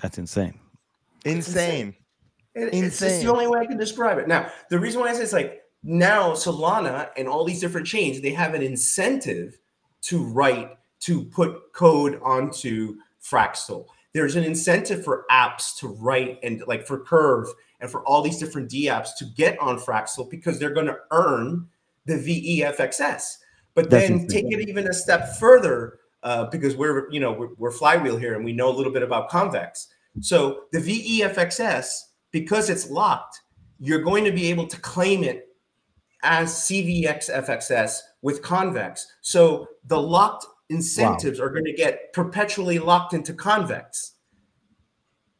That's 0.03 0.19
insane. 0.19 0.59
insane. 1.25 1.95
It- 2.55 2.73
It's 2.75 2.99
just 2.99 3.03
Insane. 3.03 3.27
the 3.27 3.33
only 3.33 3.47
way 3.47 3.61
I 3.61 3.67
can 3.67 3.77
describe 3.77 4.19
it. 4.19 4.27
Now, 4.29 4.51
the 4.71 4.79
reason 4.79 5.01
why 5.01 5.09
I 5.09 5.13
say 5.15 5.23
it's 5.23 5.33
like 5.33 5.63
now 5.83 6.33
Solana 6.33 7.11
and 7.17 7.29
all 7.29 7.45
these 7.45 7.61
different 7.61 7.87
chains, 7.87 8.21
they 8.21 8.31
have 8.31 8.55
an 8.55 8.63
incentive 8.63 9.59
to 10.03 10.25
write 10.25 10.71
to 11.01 11.25
put 11.27 11.73
code 11.75 12.21
onto 12.23 12.97
Fraxtal. 13.23 13.87
There's 14.15 14.35
an 14.37 14.45
incentive 14.45 15.05
for 15.05 15.25
apps 15.31 15.77
to 15.79 15.89
write 15.89 16.39
and 16.43 16.63
like 16.67 16.87
for 16.87 16.99
Curve 16.99 17.47
and 17.81 17.91
for 17.91 18.03
all 18.05 18.23
these 18.23 18.39
different 18.39 18.69
D 18.69 18.87
apps 18.87 19.11
to 19.19 19.25
get 19.25 19.59
on 19.61 19.79
Fraxtal 19.79 20.29
because 20.29 20.59
they're 20.59 20.75
going 20.75 20.87
to 20.87 20.99
earn 21.11 21.69
the 22.07 22.15
VEFXS. 22.15 23.39
But 23.75 23.91
That's 23.91 24.09
then 24.09 24.27
take 24.27 24.47
it 24.47 24.69
even 24.69 24.89
a 24.89 24.93
step 24.93 25.37
further 25.37 25.99
uh, 26.23 26.47
because 26.47 26.77
we're 26.77 27.11
you 27.13 27.21
know 27.21 27.33
we're, 27.33 27.55
we're 27.57 27.73
flywheel 27.73 28.17
here 28.17 28.35
and 28.35 28.45
we 28.45 28.53
know 28.53 28.69
a 28.69 28.75
little 28.77 28.93
bit 28.93 29.03
about 29.03 29.29
convex. 29.29 29.89
So 30.21 30.65
the 30.73 30.79
VEFXS 30.79 31.87
because 32.31 32.71
it's 32.71 32.91
locked, 32.91 33.41
you're 33.79 34.03
going 34.03 34.25
to 34.25 34.33
be 34.33 34.51
able 34.51 34.67
to 34.67 34.81
claim 34.81 35.23
it 35.25 35.49
as 36.23 36.53
CVXFXS 36.53 38.01
with 38.23 38.43
convex. 38.43 39.07
So 39.21 39.69
the 39.87 40.01
locked 40.01 40.47
incentives 40.69 41.41
are 41.41 41.49
going 41.49 41.65
to 41.65 41.73
get 41.73 42.13
perpetually 42.13 42.79
locked 42.79 43.15
into 43.15 43.33
convex. 43.33 44.15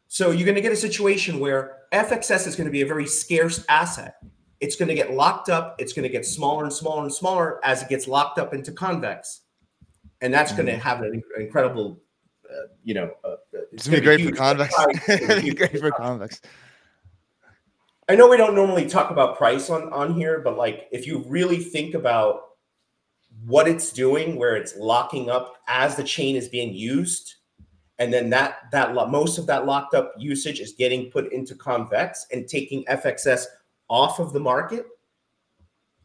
So 0.07 0.31
you're 0.31 0.47
going 0.47 0.55
to 0.55 0.61
get 0.61 0.73
a 0.73 0.77
situation 0.77 1.39
where 1.39 1.78
FXS 1.93 2.47
is 2.47 2.57
going 2.57 2.67
to 2.67 2.71
be 2.71 2.83
a 2.83 2.87
very 2.87 3.07
scarce 3.07 3.65
asset. 3.69 4.17
It's 4.61 4.77
going 4.77 4.89
to 4.89 4.95
get 4.95 5.13
locked 5.13 5.49
up. 5.49 5.77
It's 5.79 5.93
going 5.93 6.03
to 6.03 6.09
get 6.09 6.27
smaller 6.27 6.65
and 6.65 6.73
smaller 6.73 7.03
and 7.03 7.13
smaller 7.13 7.65
as 7.65 7.83
it 7.83 7.89
gets 7.89 8.09
locked 8.09 8.39
up 8.39 8.53
into 8.53 8.73
convex, 8.73 9.43
and 10.21 10.33
that's 10.35 10.53
going 10.53 10.67
to 10.67 10.77
have 10.77 11.01
an 11.03 11.23
incredible, 11.39 12.01
uh, 12.51 12.69
you 12.83 12.95
know, 12.95 13.11
uh, 13.25 13.37
It's 13.73 13.87
gonna 13.87 13.99
be 13.99 14.05
great 14.05 14.25
for 14.25 14.33
convex. 14.33 14.75
It's 15.09 15.21
gonna 15.21 15.21
be 15.21 15.25
It'd 15.25 15.37
be 15.37 15.43
huge. 15.43 15.57
great 15.57 15.79
for 15.79 15.91
convex. 15.91 16.41
I 18.09 18.17
know 18.17 18.29
we 18.29 18.39
don't 18.39 18.55
normally 18.55 18.89
talk 18.89 19.11
about 19.11 19.37
price 19.37 19.69
on 19.69 19.93
on 19.93 20.15
here, 20.15 20.41
but 20.41 20.57
like 20.57 20.89
if 20.91 21.07
you 21.07 21.25
really 21.29 21.59
think 21.59 21.95
about 21.95 22.41
what 23.45 23.69
it's 23.69 23.93
doing, 23.93 24.37
where 24.37 24.57
it's 24.57 24.75
locking 24.77 25.29
up 25.31 25.57
as 25.69 25.95
the 25.95 26.05
chain 26.05 26.35
is 26.35 26.49
being 26.49 26.73
used, 26.75 27.35
and 27.99 28.13
then 28.13 28.31
that 28.31 28.71
that 28.71 28.95
lo- 28.95 29.07
most 29.07 29.39
of 29.39 29.47
that 29.47 29.67
locked 29.67 29.95
up 29.95 30.15
usage 30.19 30.61
is 30.61 30.73
getting 30.73 31.11
put 31.11 31.33
into 31.33 31.55
convex 31.55 32.27
and 32.33 32.49
taking 32.49 32.85
FXS 32.85 33.45
off 33.89 34.19
of 34.19 34.33
the 34.33 34.41
market. 34.41 34.87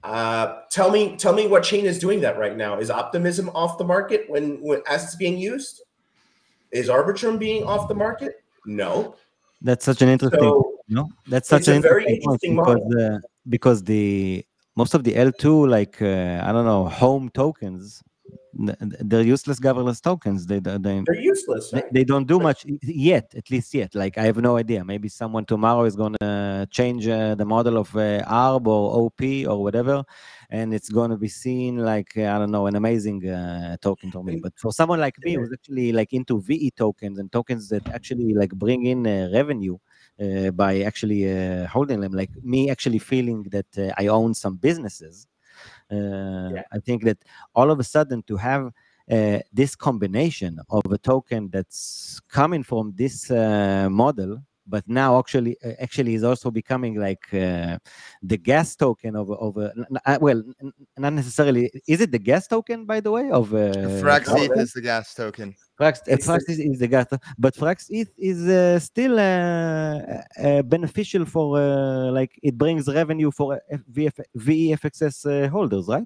Uh, 0.04 0.62
tell 0.70 0.92
me, 0.92 1.16
tell 1.16 1.34
me 1.34 1.48
what 1.48 1.64
chain 1.64 1.86
is 1.86 1.98
doing 1.98 2.20
that 2.22 2.38
right 2.38 2.58
now? 2.58 2.78
Is 2.78 2.90
Optimism 2.90 3.50
off 3.56 3.78
the 3.78 3.86
market 3.86 4.30
when, 4.30 4.62
when 4.62 4.82
as 4.90 5.04
it's 5.04 5.16
being 5.16 5.38
used? 5.38 5.82
Is 6.72 6.90
Arbitrum 6.90 7.40
being 7.40 7.64
off 7.64 7.88
the 7.88 7.96
market? 7.96 8.44
No. 8.66 9.16
That's 9.62 9.86
such 9.86 10.02
an 10.02 10.10
interesting. 10.10 10.42
So 10.42 10.74
you 10.88 10.96
know, 10.96 11.10
that's 11.28 11.48
such 11.48 11.68
an 11.70 11.76
interesting 11.76 12.16
interesting 12.16 12.56
because 12.58 12.96
uh, 12.96 13.20
because 13.48 13.84
the 13.84 14.46
most 14.76 14.94
of 14.94 15.06
the 15.06 15.14
L2 15.14 15.70
like 15.70 16.02
uh, 16.02 16.42
I 16.44 16.52
don't 16.52 16.66
know 16.66 16.86
home 16.86 17.30
tokens, 17.30 18.04
they're 18.54 19.22
useless 19.22 19.60
governance 19.60 20.00
tokens. 20.00 20.46
They 20.46 20.60
they 20.60 20.78
they, 20.78 21.02
they're 21.06 21.16
useless. 21.16 21.72
they, 21.72 21.82
right? 21.82 21.94
they 21.94 22.04
don't 22.04 22.28
do 22.28 22.40
much 22.40 22.66
yet, 22.82 23.34
at 23.36 23.50
least 23.50 23.74
yet. 23.74 23.96
Like 23.96 24.18
I 24.18 24.24
have 24.24 24.38
no 24.38 24.58
idea. 24.58 24.84
Maybe 24.86 25.10
someone 25.10 25.46
tomorrow 25.46 25.84
is 25.86 25.96
gonna 25.96 26.68
change 26.70 27.08
uh, 27.08 27.36
the 27.36 27.46
model 27.46 27.78
of 27.78 27.96
uh, 27.96 28.24
ARB 28.26 28.68
or 28.68 29.06
OP 29.06 29.22
or 29.48 29.62
whatever, 29.62 30.04
and 30.50 30.74
it's 30.74 30.90
gonna 30.90 31.18
be 31.18 31.28
seen 31.28 31.78
like 31.78 32.14
uh, 32.18 32.28
I 32.34 32.38
don't 32.40 32.52
know 32.52 32.68
an 32.68 32.76
amazing 32.76 33.28
uh, 33.28 33.78
token 33.82 34.12
for 34.12 34.24
me. 34.24 34.40
But 34.42 34.54
for 34.58 34.72
someone 34.72 35.00
like 35.00 35.16
me 35.24 35.34
who's 35.34 35.52
actually 35.52 35.92
like 35.92 36.14
into 36.14 36.42
VE 36.42 36.72
tokens 36.72 37.20
and 37.20 37.32
tokens 37.32 37.70
that 37.70 37.88
actually 37.90 38.34
like 38.34 38.52
bring 38.52 38.86
in 38.86 39.08
uh, 39.08 39.30
revenue 39.34 39.78
uh, 40.22 40.52
by 40.52 40.82
actually 40.82 41.30
uh, 41.30 41.68
holding 41.68 42.02
them, 42.02 42.14
like 42.14 42.30
me 42.44 42.70
actually 42.70 43.00
feeling 43.00 43.44
that 43.50 43.78
uh, 43.78 43.92
I 43.98 44.08
own 44.08 44.34
some 44.34 44.58
businesses. 44.58 45.28
Uh, 45.94 46.62
I 46.72 46.80
think 46.80 47.04
that 47.04 47.20
all 47.54 47.70
of 47.72 47.80
a 47.80 47.84
sudden 47.84 48.24
to 48.24 48.38
have 48.38 48.72
uh, 49.12 49.40
this 49.52 49.76
combination 49.76 50.60
of 50.70 50.84
a 50.92 50.98
token 50.98 51.50
that's 51.50 52.22
coming 52.30 52.64
from 52.64 52.94
this 52.96 53.30
uh, 53.30 53.88
model 53.92 54.42
but 54.68 54.88
now 54.88 55.20
actually 55.20 55.58
uh, 55.64 55.74
actually 55.80 56.16
is 56.16 56.24
also 56.24 56.50
becoming 56.52 57.00
like 57.00 57.26
uh, 57.34 57.78
the 58.22 58.38
gas 58.38 58.76
token 58.76 59.16
of 59.16 59.30
of 59.32 59.58
a, 59.58 59.74
uh, 60.06 60.18
well 60.22 60.44
not 60.98 61.14
necessarily 61.14 61.72
is 61.88 62.02
it 62.02 62.12
the 62.12 62.20
gas 62.20 62.48
token 62.48 62.86
by 62.86 63.00
the 63.00 63.12
way 63.12 63.30
of 63.32 63.54
uh, 63.54 63.72
Frax 64.02 64.24
ETH 64.38 64.58
is 64.58 64.74
the 64.74 64.82
gas 64.82 65.14
token. 65.14 65.56
Frax, 65.80 66.02
uh, 66.02 66.18
Frax 66.18 66.42
is, 66.48 66.60
is 66.60 66.80
the 66.80 66.88
gas, 66.88 67.08
but 67.38 67.56
Frax 67.56 67.88
ETH 67.90 68.12
is 68.18 68.48
uh, 68.48 68.78
still 68.80 69.20
uh, 69.20 70.62
beneficial 70.64 71.26
for 71.26 71.60
like 72.12 72.40
it 72.44 72.58
brings 72.58 72.88
revenue 72.88 73.32
for 73.32 73.60
VF, 73.92 74.20
VEFXS 74.38 75.50
holders, 75.50 75.88
right? 75.88 76.06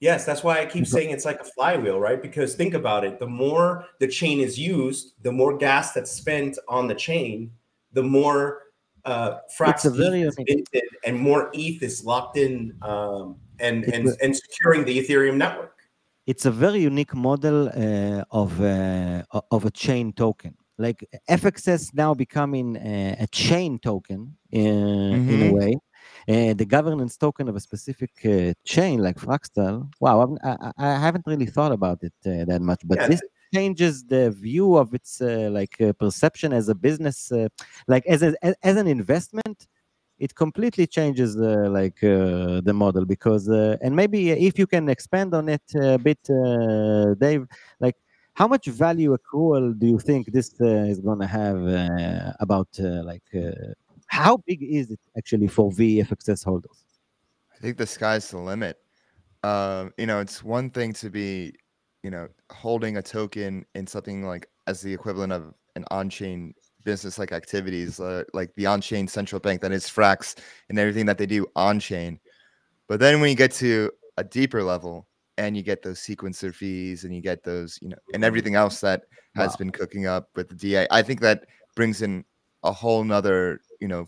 Yes, 0.00 0.26
that's 0.26 0.42
why 0.42 0.60
I 0.60 0.66
keep 0.66 0.86
saying 0.86 1.10
it's 1.10 1.24
like 1.24 1.40
a 1.40 1.44
flywheel, 1.44 1.98
right? 1.98 2.20
Because 2.20 2.54
think 2.54 2.74
about 2.74 3.02
it 3.04 3.18
the 3.18 3.26
more 3.26 3.86
the 3.98 4.06
chain 4.06 4.40
is 4.40 4.58
used, 4.58 5.14
the 5.22 5.32
more 5.32 5.56
gas 5.56 5.92
that's 5.92 6.10
spent 6.10 6.58
on 6.68 6.86
the 6.86 6.94
chain, 6.94 7.50
the 7.92 8.02
more 8.02 8.62
uh, 9.06 9.38
is 9.60 10.36
minted 10.38 10.82
and 11.04 11.18
more 11.18 11.50
ETH 11.54 11.82
is 11.82 12.04
locked 12.04 12.36
in 12.36 12.76
um, 12.82 13.36
and, 13.60 13.84
and, 13.84 14.08
and 14.20 14.36
securing 14.36 14.84
the 14.84 14.98
Ethereum 14.98 15.36
network. 15.36 15.76
It's 16.26 16.44
a 16.44 16.50
very 16.50 16.80
unique 16.80 17.14
model 17.14 17.68
uh, 17.68 18.24
of, 18.32 18.60
uh, 18.60 19.22
of 19.50 19.64
a 19.64 19.70
chain 19.70 20.12
token. 20.12 20.56
Like 20.76 21.08
FXS 21.30 21.94
now 21.94 22.12
becoming 22.12 22.76
a, 22.76 23.16
a 23.20 23.26
chain 23.28 23.78
token 23.78 24.36
in, 24.50 24.74
mm-hmm. 24.74 25.30
in 25.30 25.40
a 25.40 25.44
mm-hmm. 25.44 25.56
way 25.56 25.78
uh, 26.28 26.54
the 26.54 26.64
governance 26.64 27.16
token 27.16 27.48
of 27.48 27.54
a 27.54 27.60
specific 27.60 28.10
uh, 28.24 28.52
chain 28.64 29.00
like 29.00 29.16
Fraxtal, 29.16 29.88
wow, 30.00 30.36
I, 30.42 30.72
I, 30.76 30.98
haven't 30.98 31.24
really 31.24 31.46
thought 31.46 31.70
about 31.70 32.02
it 32.02 32.14
uh, 32.26 32.44
that 32.46 32.60
much, 32.62 32.80
but 32.84 32.98
yeah. 32.98 33.08
this 33.08 33.22
changes 33.54 34.04
the 34.04 34.32
view 34.32 34.76
of 34.76 34.92
its 34.92 35.20
uh, 35.20 35.48
like 35.52 35.80
uh, 35.80 35.92
perception 35.92 36.52
as 36.52 36.68
a 36.68 36.74
business, 36.74 37.30
uh, 37.30 37.48
like 37.86 38.04
as, 38.06 38.22
a, 38.24 38.34
as 38.42 38.76
an 38.76 38.88
investment. 38.88 39.68
It 40.18 40.34
completely 40.34 40.86
changes 40.86 41.34
the 41.34 41.68
like 41.68 42.00
the 42.00 42.72
model 42.74 43.04
because, 43.04 43.48
and 43.48 43.94
maybe 43.94 44.30
if 44.30 44.58
you 44.58 44.66
can 44.66 44.88
expand 44.88 45.34
on 45.34 45.50
it 45.50 45.60
a 45.78 45.98
bit, 45.98 46.22
Dave, 47.20 47.46
like 47.80 47.96
how 48.32 48.48
much 48.48 48.64
value 48.64 49.14
accrual 49.14 49.78
do 49.78 49.86
you 49.86 49.98
think 49.98 50.32
this 50.32 50.58
is 50.58 51.00
going 51.00 51.20
to 51.20 51.26
have 51.26 51.58
about 52.40 52.68
like 52.78 53.28
how 54.06 54.38
big 54.46 54.62
is 54.62 54.90
it 54.90 55.00
actually 55.16 55.48
for 55.48 55.70
VFXS 55.70 56.44
holders? 56.44 56.84
I 57.54 57.58
think 57.58 57.76
the 57.76 57.86
sky's 57.86 58.30
the 58.30 58.38
limit. 58.38 58.78
Um, 59.42 59.92
you 59.98 60.06
know, 60.06 60.20
it's 60.20 60.42
one 60.42 60.70
thing 60.70 60.92
to 60.94 61.10
be, 61.10 61.54
you 62.02 62.10
know, 62.10 62.28
holding 62.50 62.96
a 62.96 63.02
token 63.02 63.64
in 63.74 63.86
something 63.86 64.26
like 64.26 64.48
as 64.66 64.80
the 64.80 64.92
equivalent 64.92 65.32
of 65.32 65.54
an 65.76 65.84
on-chain 65.90 66.54
business 66.84 67.18
like 67.18 67.32
activities, 67.32 68.00
uh, 68.00 68.24
like 68.32 68.54
the 68.54 68.66
on-chain 68.66 69.08
central 69.08 69.40
bank 69.40 69.60
that 69.60 69.72
is 69.72 69.84
Frax 69.84 70.36
and 70.68 70.78
everything 70.78 71.06
that 71.06 71.18
they 71.18 71.26
do 71.26 71.46
on-chain. 71.56 72.18
But 72.88 73.00
then 73.00 73.20
when 73.20 73.30
you 73.30 73.36
get 73.36 73.52
to 73.52 73.90
a 74.16 74.24
deeper 74.24 74.62
level 74.62 75.06
and 75.38 75.56
you 75.56 75.62
get 75.62 75.82
those 75.82 75.98
sequencer 75.98 76.54
fees 76.54 77.04
and 77.04 77.14
you 77.14 77.20
get 77.20 77.42
those, 77.42 77.78
you 77.82 77.88
know, 77.88 77.98
and 78.14 78.24
everything 78.24 78.54
else 78.54 78.80
that 78.80 79.02
has 79.34 79.50
wow. 79.50 79.56
been 79.56 79.70
cooking 79.70 80.06
up 80.06 80.30
with 80.36 80.48
the 80.48 80.54
DA, 80.54 80.86
I 80.90 81.02
think 81.02 81.20
that 81.20 81.44
brings 81.74 82.02
in 82.02 82.24
a 82.66 82.72
whole 82.72 83.04
nother 83.04 83.60
you 83.80 83.88
know, 83.88 84.06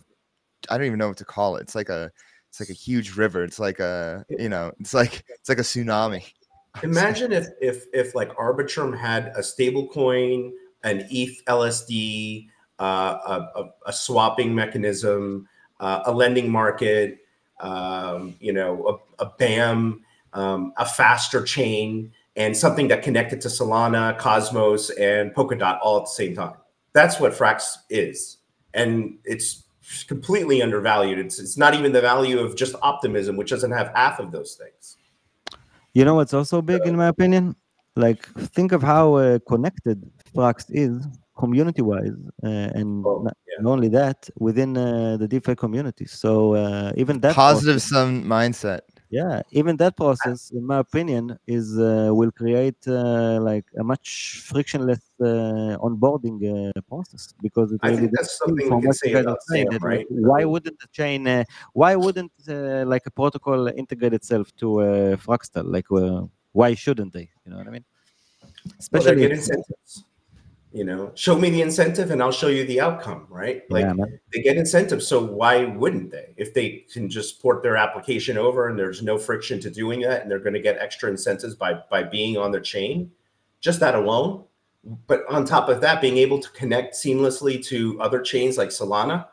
I 0.69 0.77
don't 0.77 0.87
even 0.87 0.99
know 0.99 1.09
what 1.09 1.17
to 1.19 1.25
call 1.25 1.57
it. 1.57 1.63
It's 1.63 1.75
like 1.75 1.89
a 1.89 2.11
it's 2.49 2.61
like 2.61 2.71
a 2.71 2.75
huge 2.75 3.17
river. 3.17 3.45
It's 3.45 3.59
like 3.59 3.81
a 3.81 4.25
you 4.29 4.49
know, 4.49 4.73
it's 4.81 4.95
like 4.95 5.25
it's 5.29 5.49
like 5.49 5.59
a 5.59 5.63
tsunami. 5.63 6.25
Imagine 6.83 7.33
if 7.33 7.47
if 7.61 7.87
if 7.93 8.15
like 8.15 8.35
Arbitrum 8.37 8.97
had 8.97 9.33
a 9.37 9.43
stable 9.43 9.89
coin, 9.89 10.53
an 10.85 11.07
ETH 11.11 11.45
LSD, 11.47 12.49
uh, 12.79 12.83
a, 12.85 13.61
a, 13.61 13.71
a, 13.87 13.93
swapping 13.93 14.55
mechanism, 14.55 15.49
uh, 15.81 16.03
a 16.07 16.13
lending 16.13 16.51
market, 16.51 17.19
um, 17.61 18.37
you 18.39 18.53
know, 18.53 19.01
a, 19.19 19.25
a 19.25 19.33
BAM, 19.39 20.05
um, 20.33 20.73
a 20.77 20.87
faster 20.87 21.43
chain, 21.43 22.13
and 22.37 22.57
something 22.57 22.87
that 22.89 23.03
connected 23.03 23.41
to 23.41 23.49
Solana, 23.49 24.17
Cosmos, 24.19 24.91
and 24.91 25.35
Polkadot 25.35 25.81
all 25.83 25.97
at 25.97 26.05
the 26.05 26.11
same 26.11 26.37
time. 26.37 26.55
That's 26.93 27.19
what 27.19 27.33
Frax 27.33 27.79
is, 27.91 28.39
and 28.75 29.19
it's 29.25 29.65
completely 30.07 30.63
undervalued. 30.63 31.19
It's 31.19 31.39
it's 31.39 31.57
not 31.57 31.75
even 31.75 31.93
the 31.93 32.01
value 32.01 32.39
of 32.39 32.57
just 32.57 32.75
optimism, 32.83 33.37
which 33.37 33.51
doesn't 33.51 33.73
have 33.73 33.93
half 33.95 34.19
of 34.19 34.33
those 34.33 34.55
things. 34.55 34.97
You 35.95 36.05
know 36.05 36.15
what's 36.15 36.35
also 36.35 36.63
big, 36.63 36.83
in 36.87 36.97
my 36.97 37.09
opinion? 37.09 37.57
Like 37.97 38.27
think 38.57 38.73
of 38.73 38.83
how 38.83 39.15
uh, 39.15 39.39
connected 39.49 40.09
Frax 40.35 40.67
is 40.69 41.07
community-wise, 41.37 42.19
uh, 42.45 42.49
and 42.49 43.05
oh, 43.07 43.23
not, 43.23 43.37
yeah. 43.47 43.63
not, 43.63 43.71
only 43.71 43.89
that, 43.89 44.29
within 44.39 44.77
uh, 44.77 45.17
the 45.17 45.27
DeFi 45.27 45.55
community. 45.55 46.05
So 46.05 46.55
uh, 46.55 46.93
even 46.97 47.21
that 47.21 47.35
positive 47.35 47.75
process, 47.75 47.91
some 47.91 48.25
mindset 48.25 48.81
yeah 49.11 49.41
even 49.53 49.77
that 49.77 49.97
process 49.97 50.51
in 50.51 50.67
my 50.67 50.79
opinion 50.79 51.39
is 51.47 51.79
uh, 51.79 52.11
will 52.13 52.31
create 52.31 52.87
uh, 52.87 53.39
like 53.41 53.65
a 53.79 53.85
much 53.85 54.43
frictionless 54.45 55.08
onboarding 55.25 56.39
uh, 56.45 56.81
process 56.89 57.35
because 57.43 57.73
it 57.73 57.81
I 57.83 57.89
really 57.89 58.01
think 58.03 58.13
that's 58.13 58.39
something 58.39 58.75
we 58.75 58.83
can 58.83 58.93
say 58.93 59.13
about 59.13 59.43
Sam, 59.43 59.67
right? 59.81 60.07
why 60.11 60.45
wouldn't 60.45 60.79
the 60.79 60.89
chain 60.89 61.27
uh, 61.27 61.45
why 61.73 61.97
wouldn't 61.97 62.33
uh, 62.49 62.85
like 62.87 63.07
a 63.07 63.11
protocol 63.11 63.69
integrate 63.69 64.15
itself 64.15 64.55
to 64.57 64.67
Fraxtal 65.25 65.65
like 65.65 65.87
why 66.53 66.75
shouldn't 66.75 67.13
they? 67.13 67.31
You 67.45 67.53
know 67.53 67.59
what 67.59 67.69
i 67.69 67.71
mean? 67.71 67.85
Especially 68.79 69.23
well, 69.23 69.31
incentives 69.31 70.05
you 70.73 70.85
know? 70.85 71.11
Show 71.15 71.39
me 71.39 71.51
the 71.51 71.63
incentive 71.63 72.11
and 72.11 72.23
i'll 72.23 72.33
show 72.33 72.49
you 72.49 72.65
the 72.67 72.81
outcome 72.81 73.27
right? 73.29 73.63
Like 73.71 73.85
yeah, 73.85 74.05
they 74.33 74.43
get 74.43 74.57
incentives 74.57 75.07
so 75.07 75.23
why 75.25 75.65
wouldn't 75.65 76.11
they? 76.11 76.35
If 76.37 76.55
they 76.55 76.85
can 76.93 77.09
just 77.09 77.41
port 77.41 77.63
their 77.63 77.77
application 77.77 78.37
over 78.39 78.69
and 78.69 78.79
there's 78.79 79.03
no 79.03 79.19
friction 79.19 79.61
to 79.61 79.71
doing 79.71 80.01
that 80.03 80.23
and 80.23 80.31
they're 80.31 80.39
going 80.39 80.55
to 80.55 80.61
get 80.61 80.79
extra 80.79 81.11
incentives 81.11 81.55
by 81.55 81.81
by 81.91 82.03
being 82.03 82.37
on 82.37 82.53
their 82.53 82.61
chain 82.61 83.11
just 83.61 83.81
that 83.81 83.95
alone 83.95 84.45
but 85.07 85.25
on 85.29 85.45
top 85.45 85.69
of 85.69 85.81
that 85.81 86.01
being 86.01 86.17
able 86.17 86.39
to 86.39 86.51
connect 86.51 86.95
seamlessly 86.95 87.65
to 87.65 88.01
other 88.01 88.21
chains 88.21 88.57
like 88.57 88.69
solana 88.69 89.27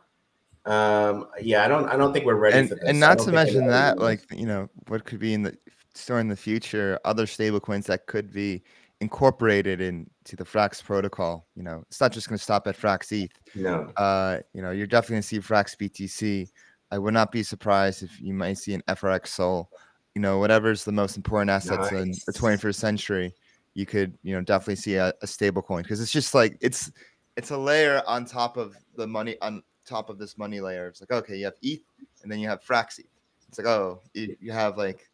um 0.66 1.28
yeah 1.40 1.64
i 1.64 1.68
don't 1.68 1.88
i 1.88 1.96
don't 1.96 2.14
think 2.14 2.26
we're 2.26 2.36
ready 2.36 2.58
and, 2.58 2.70
for 2.70 2.76
this 2.76 2.84
and 2.88 3.00
not 3.00 3.20
to 3.20 3.32
mention 3.32 3.68
that 3.68 4.00
like 4.00 4.22
you 4.32 4.46
know 4.46 4.68
what 4.88 5.06
could 5.06 5.20
be 5.20 5.34
in 5.34 5.44
the 5.44 5.56
store 5.94 6.20
in 6.20 6.28
the 6.28 6.36
future 6.36 7.00
other 7.06 7.26
stablecoins 7.26 7.86
that 7.86 8.06
could 8.08 8.34
be 8.34 8.64
incorporated 9.02 9.82
into 9.82 10.36
the 10.36 10.44
Frax 10.44 10.84
protocol. 10.84 11.48
You 11.56 11.64
know, 11.64 11.84
it's 11.88 12.00
not 12.00 12.12
just 12.12 12.28
going 12.28 12.38
to 12.38 12.44
stop 12.44 12.68
at 12.68 12.78
Frax 12.78 13.12
ETH. 13.12 13.32
No. 13.56 13.92
Uh, 13.98 14.40
you 14.54 14.62
know, 14.62 14.72
you're 14.72 14.88
definitely 14.88 15.16
going 15.16 15.22
to 15.22 15.28
see 15.28 15.40
Frax 15.40 15.76
BTC. 15.78 16.50
I 16.92 16.98
would 16.98 17.14
not 17.14 17.32
be 17.32 17.44
surprised 17.44 18.04
if 18.04 18.22
you 18.22 18.34
might 18.34 18.58
see 18.58 18.74
an 18.74 18.84
FRX 18.88 19.28
Sol. 19.28 19.70
You 20.14 20.22
know, 20.22 20.38
whatever's 20.38 20.86
the 20.86 20.92
most 20.92 21.18
important 21.18 21.50
assets 21.50 21.92
nice. 21.92 22.02
in 22.02 22.12
the 22.26 22.32
21st 22.32 22.76
century, 22.76 23.34
you 23.76 23.86
could, 23.86 24.18
you 24.24 24.34
know, 24.34 24.42
definitely 24.42 24.78
see 24.78 24.96
a, 24.96 25.14
a 25.22 25.28
stable 25.28 25.62
coin 25.62 25.84
because 25.84 26.02
it's 26.02 26.12
just 26.12 26.34
like 26.34 26.58
it's 26.62 26.92
it's 27.38 27.52
a 27.52 27.58
layer 27.58 28.02
on 28.08 28.26
top 28.26 28.58
of 28.58 28.76
the 28.96 29.06
money 29.06 29.36
on 29.42 29.62
top 29.86 30.10
of 30.10 30.18
this 30.18 30.38
money 30.38 30.62
layer. 30.62 30.88
It's 30.88 31.02
like 31.02 31.12
okay, 31.12 31.36
you 31.36 31.46
have 31.46 31.56
ETH 31.62 31.82
and 32.24 32.32
then 32.32 32.40
you 32.40 32.48
have 32.48 32.64
Frax 32.64 32.98
ETH. 32.98 33.06
It's 33.50 33.60
like 33.60 33.68
oh, 33.68 34.02
you, 34.14 34.36
you 34.40 34.52
have 34.52 34.78
like 34.78 35.08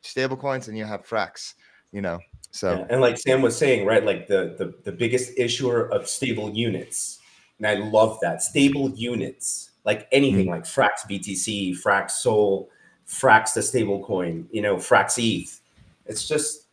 stable 0.00 0.36
coins 0.36 0.68
and 0.68 0.76
you 0.76 0.84
have 0.84 1.06
Frax. 1.06 1.54
You 1.92 2.00
know, 2.02 2.18
so 2.50 2.72
yeah. 2.72 2.86
and 2.90 3.00
like 3.00 3.16
Sam 3.16 3.42
was 3.42 3.56
saying, 3.56 3.86
right, 3.86 4.04
like 4.04 4.26
the, 4.26 4.54
the 4.58 4.74
the 4.90 4.92
biggest 4.92 5.38
issuer 5.38 5.92
of 5.92 6.08
stable 6.08 6.50
units, 6.50 7.20
and 7.58 7.66
I 7.66 7.74
love 7.74 8.18
that 8.22 8.42
stable 8.42 8.90
units, 8.90 9.70
like 9.84 10.08
anything 10.10 10.46
mm-hmm. 10.46 10.50
like 10.50 10.64
Frax 10.64 11.08
BTC, 11.08 11.80
Frax 11.80 12.12
Sol, 12.12 12.70
Frax 13.06 13.52
the 13.54 13.62
stable 13.62 14.02
coin, 14.02 14.48
you 14.50 14.62
know, 14.62 14.76
Frax 14.76 15.18
ETH. 15.18 15.60
It's 16.06 16.26
just 16.26 16.65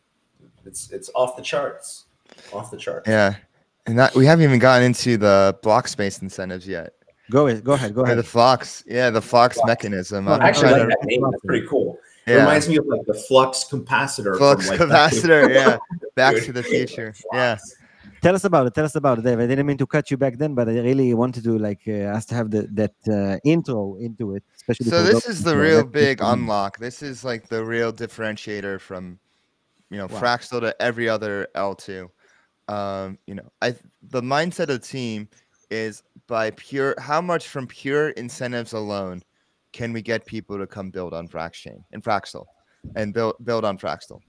it's 0.66 0.90
it's 0.90 1.10
off 1.14 1.36
the 1.36 1.42
charts, 1.42 2.06
off 2.52 2.70
the 2.70 2.76
charts. 2.76 3.08
Yeah, 3.08 3.36
and 3.86 3.98
that 3.98 4.14
we 4.14 4.26
haven't 4.26 4.44
even 4.44 4.58
gotten 4.58 4.86
into 4.86 5.16
the 5.16 5.58
block 5.62 5.88
space 5.88 6.20
incentives 6.20 6.66
yet. 6.66 6.92
Go 7.30 7.46
ahead, 7.46 7.64
go 7.64 7.72
ahead, 7.72 7.94
go 7.94 8.02
ahead. 8.02 8.18
the 8.18 8.22
Flux, 8.22 8.84
yeah, 8.86 9.10
the 9.10 9.22
Flux, 9.22 9.56
Flux. 9.56 9.66
mechanism. 9.66 10.26
Well, 10.26 10.40
actually, 10.40 10.72
like 10.72 10.88
that 10.88 11.04
name. 11.04 11.22
That's 11.22 11.42
pretty 11.44 11.66
cool. 11.66 11.98
Yeah. 12.26 12.34
It 12.34 12.38
reminds 12.40 12.68
me 12.68 12.76
of 12.76 12.86
like 12.86 13.04
the 13.06 13.14
flux 13.14 13.64
capacitor. 13.70 14.36
Flux 14.38 14.68
like 14.68 14.80
capacitor, 14.80 15.52
yeah. 15.52 15.78
Back 16.14 16.36
to 16.42 16.52
the 16.52 16.62
future. 16.62 17.14
Yeah. 17.32 17.58
Tell 18.22 18.34
us 18.34 18.44
about 18.44 18.66
it. 18.66 18.74
Tell 18.74 18.86
us 18.86 18.94
about 18.94 19.18
it, 19.18 19.22
Dave. 19.22 19.38
I 19.38 19.46
didn't 19.46 19.66
mean 19.66 19.76
to 19.76 19.86
cut 19.86 20.10
you 20.10 20.16
back 20.16 20.38
then, 20.38 20.54
but 20.54 20.66
I 20.66 20.78
really 20.78 21.12
wanted 21.12 21.44
to 21.44 21.58
like 21.58 21.82
uh, 21.86 22.16
us 22.16 22.24
to 22.26 22.34
have 22.34 22.50
the, 22.50 22.62
that 22.72 22.94
uh, 23.06 23.38
intro 23.44 23.96
into 23.96 24.34
it, 24.34 24.42
especially. 24.56 24.86
So 24.86 25.02
this 25.02 25.26
is 25.26 25.42
the 25.42 25.54
real 25.54 25.84
big 25.84 26.20
unlock. 26.22 26.78
This 26.78 27.02
is 27.02 27.22
like 27.22 27.48
the 27.48 27.62
real 27.62 27.92
differentiator 27.92 28.80
from, 28.80 29.18
you 29.94 30.00
know, 30.00 30.08
wow. 30.08 30.20
Fraxtal 30.20 30.60
to 30.60 30.74
every 30.82 31.08
other 31.08 31.46
L2. 31.54 32.08
Um, 32.66 33.16
you 33.28 33.36
know, 33.36 33.48
I 33.62 33.76
the 34.10 34.20
mindset 34.20 34.62
of 34.62 34.68
the 34.68 34.78
team 34.80 35.28
is 35.70 36.02
by 36.26 36.50
pure 36.50 36.96
how 36.98 37.20
much 37.20 37.46
from 37.46 37.68
pure 37.68 38.08
incentives 38.10 38.72
alone 38.72 39.22
can 39.72 39.92
we 39.92 40.02
get 40.02 40.26
people 40.26 40.58
to 40.58 40.66
come 40.66 40.90
build 40.90 41.14
on 41.14 41.28
Fraxchain 41.28 41.78
and 41.92 42.02
Fraxtal 42.02 42.44
and 42.96 43.14
build 43.14 43.36
build 43.44 43.64
on 43.64 43.78
Fraxtal? 43.78 44.20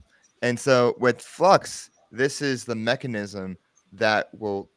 And 0.42 0.58
so 0.58 0.94
with 1.00 1.20
Flux, 1.20 1.90
this 2.12 2.40
is 2.42 2.64
the 2.64 2.76
mechanism 2.76 3.56
that 3.92 4.28
will 4.38 4.70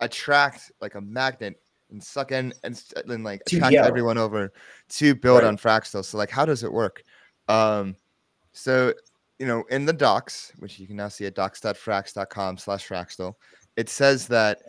attract 0.00 0.72
like 0.80 0.94
a 0.94 1.00
magnet 1.02 1.60
and 1.90 2.02
suck 2.02 2.32
in 2.32 2.54
and, 2.64 2.82
and 3.08 3.24
like 3.24 3.42
attract 3.46 3.72
yell. 3.74 3.84
everyone 3.84 4.16
over 4.16 4.52
to 4.88 5.14
build 5.14 5.42
Right. 5.42 5.48
on 5.48 5.58
Fraxtal. 5.58 6.02
So 6.02 6.16
like, 6.16 6.30
how 6.30 6.46
does 6.46 6.62
it 6.62 6.72
work? 6.72 7.02
Um, 7.48 7.96
so 8.52 8.94
you 9.42 9.48
know, 9.48 9.64
in 9.70 9.84
the 9.84 9.92
docs, 9.92 10.52
which 10.60 10.78
you 10.78 10.86
can 10.86 10.94
now 10.94 11.08
see 11.08 11.26
at 11.26 11.34
docs.frax.com 11.34 12.56
slash 12.58 12.88
Fraxtal, 12.88 13.34
it 13.76 13.88
says 13.88 14.28
that 14.28 14.62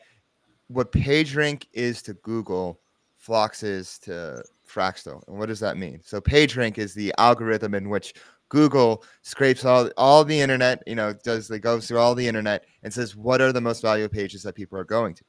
what 0.66 0.92
PageRank 0.92 1.68
is 1.74 2.02
to 2.02 2.16
Google, 2.16 2.80
Flox 3.24 3.64
is 3.64 4.00
to 4.00 4.44
Fraxtal. 4.68 5.22
And 5.28 5.38
what 5.38 5.46
does 5.46 5.60
that 5.60 5.78
mean? 5.78 6.00
So 6.04 6.20
PageRank 6.20 6.80
is 6.80 6.96
the 6.96 7.14
algorithm 7.20 7.76
in 7.76 7.88
which 7.88 8.16
Google 8.50 9.04
scrapes 9.22 9.64
all 9.64 9.92
all 9.96 10.26
the 10.26 10.42
internet, 10.42 10.82
you 10.88 10.96
know, 10.96 11.14
does 11.14 11.48
they 11.48 11.60
goes 11.60 11.88
through 11.88 12.00
all 12.00 12.16
the 12.16 12.28
internet 12.28 12.66
and 12.82 12.92
says 12.92 13.16
what 13.16 13.42
are 13.42 13.54
the 13.54 13.62
most 13.62 13.84
valuable 13.84 14.12
pages 14.12 14.42
that 14.42 14.56
people 14.56 14.80
are 14.80 14.84
going 14.84 15.14
to. 15.14 15.24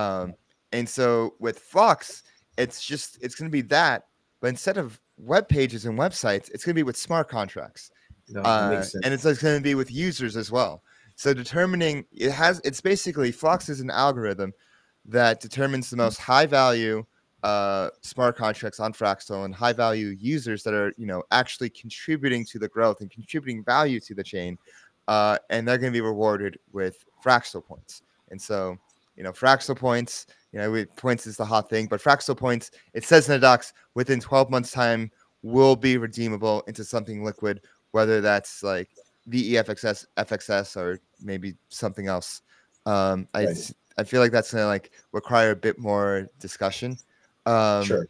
Um, 0.00 0.34
and 0.70 0.88
so 0.88 1.34
with 1.40 1.60
Flox, 1.60 2.22
it's 2.56 2.86
just 2.86 3.18
it's 3.20 3.34
going 3.34 3.50
to 3.50 3.52
be 3.52 3.62
that, 3.62 4.06
but 4.40 4.46
instead 4.46 4.78
of 4.78 5.00
web 5.18 5.48
pages 5.48 5.86
and 5.86 5.98
websites, 5.98 6.48
it's 6.54 6.64
going 6.64 6.74
to 6.74 6.78
be 6.78 6.84
with 6.84 6.96
smart 6.96 7.28
contracts 7.28 7.90
No, 8.30 8.42
uh, 8.42 8.84
and 9.04 9.12
it's 9.12 9.24
going 9.24 9.56
to 9.56 9.60
be 9.60 9.74
with 9.74 9.90
users 9.90 10.36
as 10.36 10.50
well. 10.50 10.82
So 11.16 11.34
determining 11.34 12.06
it 12.12 12.30
has 12.30 12.60
it's 12.64 12.80
basically 12.80 13.32
Flux 13.32 13.68
is 13.68 13.80
an 13.80 13.90
algorithm 13.90 14.52
that 15.06 15.40
determines 15.40 15.90
the 15.90 15.96
most 15.96 16.18
high 16.18 16.46
value 16.46 17.04
uh, 17.42 17.88
smart 18.02 18.36
contracts 18.36 18.80
on 18.80 18.92
Fraxtal 18.92 19.44
and 19.44 19.54
high 19.54 19.72
value 19.72 20.16
users 20.18 20.62
that 20.62 20.74
are 20.74 20.92
you 20.96 21.06
know 21.06 21.22
actually 21.30 21.70
contributing 21.70 22.44
to 22.46 22.58
the 22.58 22.68
growth 22.68 23.00
and 23.00 23.10
contributing 23.10 23.64
value 23.64 24.00
to 24.00 24.14
the 24.14 24.22
chain, 24.22 24.58
uh, 25.08 25.38
and 25.50 25.66
they're 25.66 25.78
going 25.78 25.92
to 25.92 25.96
be 25.96 26.02
rewarded 26.02 26.58
with 26.72 27.04
Fraxtal 27.24 27.64
points. 27.64 28.02
And 28.30 28.40
so 28.40 28.78
you 29.16 29.22
know 29.22 29.32
Fraxtal 29.32 29.76
points, 29.76 30.26
you 30.52 30.58
know 30.58 30.70
we, 30.70 30.84
points 30.84 31.26
is 31.26 31.36
the 31.36 31.44
hot 31.44 31.68
thing, 31.68 31.86
but 31.86 32.02
Fraxtal 32.02 32.36
points 32.36 32.70
it 32.94 33.04
says 33.04 33.28
in 33.28 33.34
the 33.34 33.38
docs 33.38 33.72
within 33.94 34.20
12 34.20 34.50
months 34.50 34.70
time 34.70 35.10
will 35.42 35.76
be 35.76 35.96
redeemable 35.96 36.62
into 36.66 36.84
something 36.84 37.24
liquid 37.24 37.62
whether 37.92 38.20
that's 38.20 38.62
like 38.62 38.88
E 39.32 39.52
VEFXS, 39.54 40.06
FXS, 40.16 40.76
or 40.76 41.00
maybe 41.22 41.54
something 41.68 42.06
else. 42.06 42.42
Um, 42.86 43.28
I 43.34 43.46
Right. 43.46 43.72
I 43.98 44.04
feel 44.04 44.20
like 44.22 44.32
that's 44.32 44.52
gonna 44.52 44.66
like 44.66 44.92
require 45.12 45.50
a 45.50 45.56
bit 45.56 45.78
more 45.78 46.26
discussion. 46.38 46.96
Um, 47.44 47.84
sure. 47.84 48.08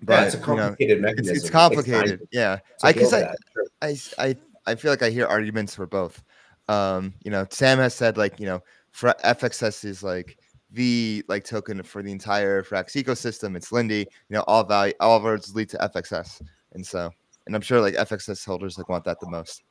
but 0.00 0.12
yeah, 0.12 0.24
it's 0.26 0.34
a 0.34 0.38
you 0.38 0.46
know, 0.46 0.56
complicated 0.56 0.98
it's, 0.98 1.02
mechanism. 1.02 1.36
it's 1.36 1.44
It 1.44 1.46
takes 1.48 1.52
time 1.52 1.70
complicated. 1.70 2.28
Yeah, 2.30 2.58
I 2.82 2.92
because 2.92 3.12
I, 3.12 3.20
sure. 3.52 3.66
I 3.82 3.96
I 4.18 4.36
I 4.66 4.74
feel 4.76 4.92
like 4.92 5.02
I 5.02 5.10
hear 5.10 5.26
arguments 5.26 5.74
for 5.74 5.86
both. 5.86 6.22
Um, 6.68 7.14
you 7.24 7.30
know, 7.30 7.46
Sam 7.50 7.78
has 7.78 7.94
said 7.94 8.16
like 8.16 8.38
you 8.38 8.46
know, 8.46 8.62
for 8.92 9.14
FXS 9.24 9.84
is 9.84 10.02
like 10.04 10.38
the 10.70 11.24
like 11.28 11.44
token 11.44 11.82
for 11.82 12.02
the 12.02 12.12
entire 12.12 12.62
Frax 12.62 12.92
ecosystem. 13.02 13.56
It's 13.56 13.72
Lindy. 13.72 14.06
You 14.28 14.36
know, 14.36 14.44
all 14.46 14.62
value, 14.62 14.94
all 15.00 15.20
roads 15.20 15.54
lead 15.54 15.68
to 15.70 15.78
FXS, 15.78 16.42
and 16.74 16.86
so, 16.86 17.10
and 17.46 17.54
I'm 17.54 17.62
sure 17.62 17.80
like 17.80 17.94
FXS 17.94 18.44
holders 18.44 18.78
like 18.78 18.88
want 18.88 19.04
that 19.04 19.20
the 19.20 19.28
most. 19.28 19.62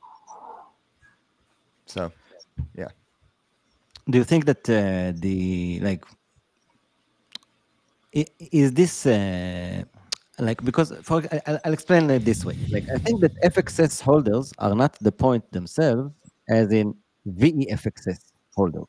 So, 1.86 2.12
yeah. 2.74 2.88
Do 4.08 4.18
you 4.18 4.24
think 4.24 4.46
that 4.46 4.68
uh, 4.68 5.12
the 5.18 5.80
like 5.80 6.04
is 8.12 8.72
this 8.72 9.06
uh, 9.06 9.84
like 10.38 10.62
because 10.64 10.92
for 11.02 11.22
I'll, 11.46 11.60
I'll 11.64 11.72
explain 11.72 12.10
it 12.10 12.24
this 12.24 12.44
way. 12.44 12.56
Like 12.70 12.88
I 12.90 12.98
think 12.98 13.20
that 13.20 13.34
FXS 13.42 14.00
holders 14.00 14.52
are 14.58 14.74
not 14.74 14.98
the 15.00 15.12
point 15.12 15.50
themselves, 15.52 16.12
as 16.48 16.72
in 16.72 16.94
VEFXS 17.28 18.32
holders. 18.54 18.86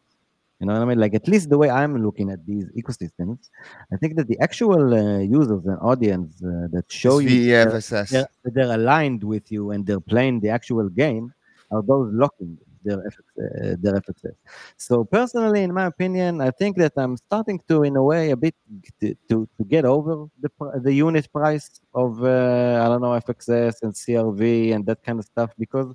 You 0.64 0.68
know 0.68 0.76
what 0.76 0.84
I 0.84 0.86
mean? 0.86 1.00
Like 1.00 1.14
at 1.14 1.28
least 1.28 1.50
the 1.50 1.58
way 1.58 1.70
I'm 1.70 2.02
looking 2.02 2.30
at 2.30 2.46
these 2.46 2.68
ecosystems, 2.82 3.50
I 3.92 3.98
think 3.98 4.16
that 4.16 4.30
the 4.30 4.40
actual 4.40 4.94
uh, 4.94 5.20
users 5.20 5.66
and 5.66 5.78
audience 5.82 6.42
uh, 6.42 6.68
that 6.72 6.86
show 6.88 7.20
it's 7.20 7.30
you 7.30 7.54
VEFXS. 7.54 8.10
they're, 8.12 8.30
they're 8.46 8.74
aligned 8.74 9.26
with 9.26 9.52
you 9.52 9.72
and 9.72 9.86
they're 9.86 10.00
playing 10.00 10.40
the 10.40 10.48
actual 10.48 10.88
game 10.88 11.34
are 11.70 11.82
those 11.82 12.14
locking 12.14 12.58
their 12.86 13.00
FX, 13.00 13.20
uh, 13.20 13.76
their 13.82 13.96
FXS. 13.96 14.36
So 14.78 15.04
personally, 15.04 15.64
in 15.64 15.74
my 15.74 15.88
opinion, 15.88 16.40
I 16.40 16.52
think 16.52 16.78
that 16.78 16.94
I'm 16.96 17.18
starting 17.18 17.60
to, 17.68 17.84
in 17.84 17.98
a 17.98 18.04
way, 18.04 18.32
a 18.32 18.38
bit 18.38 18.56
to, 19.02 19.14
to, 19.30 19.50
to 19.58 19.64
get 19.68 19.84
over 19.84 20.28
the 20.40 20.50
the 20.82 20.94
unit 20.94 21.30
price 21.34 21.82
of 21.94 22.24
uh, 22.24 22.82
I 22.84 22.88
don't 22.88 23.02
know 23.02 23.20
FXS 23.28 23.76
and 23.82 23.94
CRV 23.94 24.74
and 24.74 24.86
that 24.86 25.04
kind 25.04 25.20
of 25.20 25.26
stuff 25.26 25.52
because 25.60 25.94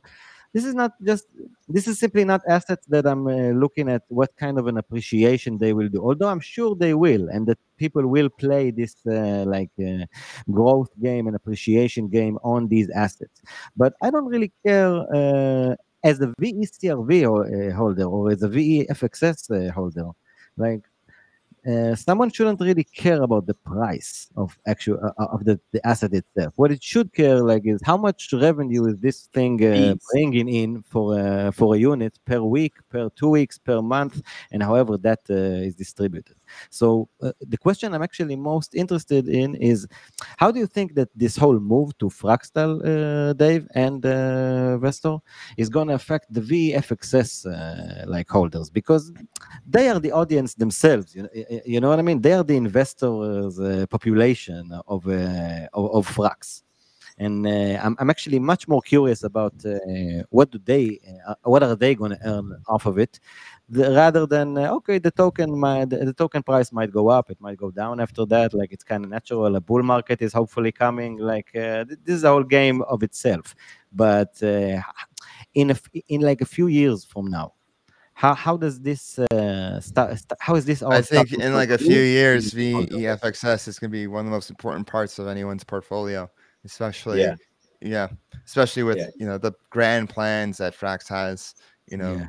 this 0.55 0.65
is 0.65 0.75
not 0.75 0.93
just 1.05 1.27
this 1.69 1.87
is 1.87 1.99
simply 1.99 2.25
not 2.25 2.41
assets 2.49 2.87
that 2.87 3.07
I'm 3.07 3.27
uh, 3.27 3.51
looking 3.51 3.89
at 3.91 4.03
what 4.09 4.35
kind 4.37 4.59
of 4.59 4.67
an 4.67 4.79
appreciation 4.79 5.59
they 5.59 5.73
will 5.73 5.89
do. 5.89 6.03
Although 6.03 6.29
I'm 6.29 6.41
sure 6.41 6.75
they 6.75 6.95
will, 6.95 7.29
and 7.29 7.47
that 7.47 7.59
people 7.77 8.07
will 8.07 8.31
play 8.31 8.71
this 8.71 8.97
uh, 9.07 9.45
like 9.47 9.71
uh, 9.79 10.07
growth 10.51 10.91
game 11.03 11.27
and 11.27 11.37
appreciation 11.37 12.09
game 12.09 12.39
on 12.43 12.69
these 12.69 12.89
assets. 12.91 13.43
But 13.77 13.93
I 14.03 14.11
don't 14.11 14.27
really 14.27 14.53
care 14.65 14.95
uh, 15.15 15.77
as 16.05 16.21
a 16.21 16.29
VECRV 16.41 17.25
uh, 17.25 17.75
holder 17.75 18.05
or 18.05 18.31
as 18.31 18.43
a 18.43 18.49
VEFXS 18.49 19.69
uh, 19.69 19.73
holder. 19.73 20.09
Like 20.57 20.83
uh, 21.67 21.95
someone 21.95 22.31
shouldn't 22.31 22.61
really 22.61 22.85
care 22.85 23.23
about 23.23 23.47
the 23.47 23.55
price 23.55 24.29
of 24.37 24.59
actual 24.67 24.99
uh, 25.03 25.25
of 25.27 25.45
the, 25.45 25.61
the 25.73 25.87
asset 25.87 26.13
itself. 26.13 26.53
What 26.57 26.71
it 26.71 26.83
should 26.83 27.13
care 27.13 27.41
like 27.43 27.63
is 27.67 27.81
how 27.85 27.97
much 27.97 28.33
revenue 28.33 28.87
is 28.87 28.99
this 28.99 29.29
thing 29.33 29.65
uh, 29.65 29.95
bringing 30.13 30.49
in 30.49 30.83
for 30.83 31.19
uh, 31.19 31.51
for 31.51 31.75
a 31.75 31.79
unit 31.79 32.19
per 32.25 32.41
week, 32.41 32.75
per 32.89 33.11
two 33.11 33.31
weeks, 33.31 33.59
per 33.59 33.83
month, 33.83 34.23
and 34.53 34.63
however 34.63 34.97
that 34.99 35.21
uh, 35.31 35.67
is 35.69 35.75
distributed. 35.75 36.38
So 36.71 37.09
uh, 37.23 37.33
the 37.41 37.57
question 37.57 37.95
I'm 37.95 38.03
actually 38.03 38.37
most 38.37 38.75
interested 38.75 39.29
in 39.29 39.55
is 39.57 39.87
how 40.37 40.51
do 40.51 40.59
you 40.61 40.67
think 40.67 40.95
that 40.95 41.09
this 41.15 41.37
whole 41.37 41.59
move 41.59 41.97
to 41.99 42.07
Fraxtal, 42.07 42.81
uh, 42.85 43.33
Dave 43.35 43.67
and 43.75 44.05
uh, 44.05 44.79
Vestor, 44.79 45.21
is 45.57 45.69
going 45.69 45.89
to 45.89 45.95
affect 45.95 46.33
the 46.33 46.41
VFXS 46.41 47.47
uh, 47.47 48.05
like 48.07 48.29
holders 48.29 48.71
because 48.71 49.13
they 49.67 49.89
are 49.89 50.01
the 50.01 50.13
audience 50.13 50.55
themselves. 50.55 51.15
You 51.15 51.23
know, 51.23 51.29
you 51.65 51.81
know 51.81 51.89
what 51.89 51.99
I 51.99 52.03
mean? 52.03 52.21
They 52.21 52.33
are 52.33 52.45
the 52.45 52.57
investors' 52.57 53.59
uh, 53.59 53.87
population 53.89 54.73
of 54.87 55.09
uh, 55.09 55.67
of, 55.73 55.91
of 55.97 56.09
Frax. 56.09 56.63
And 57.21 57.47
uh, 57.47 57.81
I'm, 57.83 57.97
I'm 57.99 58.11
actually 58.11 58.39
much 58.39 58.69
more 58.69 58.81
curious 58.81 59.25
about 59.25 59.55
uh, 59.65 59.79
what 60.31 60.51
do 60.53 60.59
they, 60.65 61.01
uh, 61.27 61.35
what 61.43 61.63
are 61.63 61.75
they 61.75 61.95
going 61.95 62.13
to 62.13 62.19
earn 62.25 62.63
off 62.69 62.87
of 62.87 62.99
it, 62.99 63.19
the, 63.69 63.91
rather 63.93 64.27
than 64.27 64.57
uh, 64.57 64.73
okay, 64.75 64.99
the 64.99 65.11
token, 65.11 65.59
might, 65.59 65.91
the, 65.91 65.99
the 66.05 66.13
token 66.13 66.43
price 66.43 66.73
might 66.73 66.91
go 66.91 67.09
up, 67.09 67.31
it 67.31 67.41
might 67.41 67.59
go 67.59 67.71
down 67.71 68.01
after 68.01 68.25
that. 68.27 68.55
Like 68.55 68.73
it's 68.73 68.85
kind 68.85 69.05
of 69.05 69.11
natural. 69.11 69.55
A 69.57 69.61
bull 69.61 69.83
market 69.83 70.23
is 70.23 70.33
hopefully 70.33 70.73
coming. 70.73 71.19
Like 71.19 71.49
uh, 71.55 71.85
th- 71.85 71.99
this 72.05 72.17
is 72.17 72.25
a 72.25 72.29
whole 72.29 72.45
game 72.45 72.83
of 72.83 73.03
itself. 73.03 73.55
But 73.93 74.43
uh, 74.43 74.81
in 75.55 75.71
a, 75.71 75.75
f- 75.75 76.03
in 76.09 76.23
like 76.23 76.41
a 76.41 76.47
few 76.47 76.69
years 76.69 77.05
from 77.05 77.27
now, 77.27 77.55
how 78.15 78.35
how 78.35 78.57
does 78.57 78.81
this 78.81 79.19
uh, 79.19 79.81
start? 79.81 80.19
St- 80.19 80.39
how 80.41 80.55
is 80.57 80.65
this 80.65 80.83
all? 80.83 80.93
I 80.93 81.03
think 81.03 81.33
in 81.33 81.53
like 81.55 81.71
a 81.71 81.79
few 81.79 82.01
years? 82.01 82.53
VEFXS 82.53 83.69
is 83.69 83.79
going 83.79 83.91
to 83.91 83.97
be 83.97 84.07
one 84.07 84.21
of 84.21 84.25
the 84.27 84.31
most 84.31 84.51
important 84.51 84.87
parts 84.87 85.19
of 85.19 85.27
anyone's 85.29 85.63
portfolio, 85.63 86.29
especially 86.65 87.21
Yeah. 87.21 87.37
yeah, 87.81 88.09
especially 88.45 88.83
with 88.83 88.97
Yeah. 88.97 89.11
you 89.17 89.27
know 89.27 89.39
the 89.39 89.53
grand 89.71 90.09
plans 90.09 90.57
that 90.59 90.75
Frax 90.75 91.09
has, 91.09 91.55
you 91.87 91.97
know, 91.97 92.15
Yeah. 92.15 92.29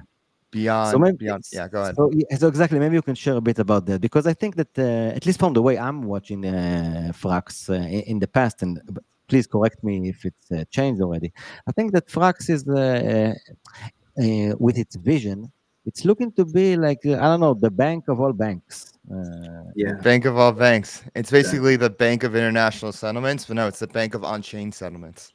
Beyond 0.52 0.92
so 0.92 0.98
maybe 1.00 1.18
beyond. 1.18 1.44
Yeah, 1.52 1.68
go 1.68 1.82
ahead. 1.82 1.96
So, 1.96 2.12
yeah, 2.14 2.38
so 2.38 2.48
exactly, 2.48 2.80
maybe 2.80 2.96
you 2.96 3.02
can 3.02 3.16
share 3.16 3.36
a 3.36 3.42
bit 3.42 3.60
about 3.60 3.86
that 3.88 4.02
because 4.02 4.26
I 4.28 4.34
think 4.34 4.56
that 4.56 4.78
uh, 4.78 5.16
at 5.16 5.26
least 5.26 5.40
from 5.40 5.54
the 5.54 5.62
way 5.62 5.78
I'm 5.78 6.04
watching 6.04 6.46
uh, 6.46 7.12
Frax 7.14 7.70
uh, 7.70 7.74
in, 7.74 8.02
in 8.12 8.20
the 8.20 8.28
past, 8.28 8.62
and 8.64 8.82
please 9.28 9.48
correct 9.48 9.84
me 9.84 10.10
if 10.10 10.26
it's 10.26 10.52
uh, 10.52 10.64
changed 10.70 11.02
already. 11.02 11.32
I 11.68 11.72
think 11.72 11.94
that 11.94 12.08
Frax 12.08 12.50
is 12.50 12.68
uh, 12.68 12.74
uh, 12.74 14.22
uh, 14.24 14.56
with 14.60 14.78
its 14.78 14.96
vision. 14.96 15.52
It's 15.86 16.04
looking 16.06 16.32
to 16.34 16.46
be 16.46 16.76
like 16.76 17.00
uh, 17.06 17.14
I 17.14 17.26
don't 17.30 17.40
know 17.40 17.54
the 17.54 17.72
bank 17.72 18.08
of 18.10 18.20
all 18.20 18.34
banks. 18.34 18.94
Uh, 19.12 19.64
Yeah. 19.76 19.94
Bank 20.04 20.26
of 20.26 20.38
all 20.38 20.52
banks. 20.52 21.04
It's 21.16 21.32
basically 21.32 21.76
the 21.78 21.90
Bank 21.90 22.24
of 22.24 22.36
International 22.36 22.92
Settlements, 22.92 23.46
but 23.46 23.56
no, 23.56 23.68
it's 23.68 23.80
the 23.80 23.88
Bank 23.88 24.14
of 24.14 24.24
on-chain 24.24 24.72
settlements. 24.72 25.34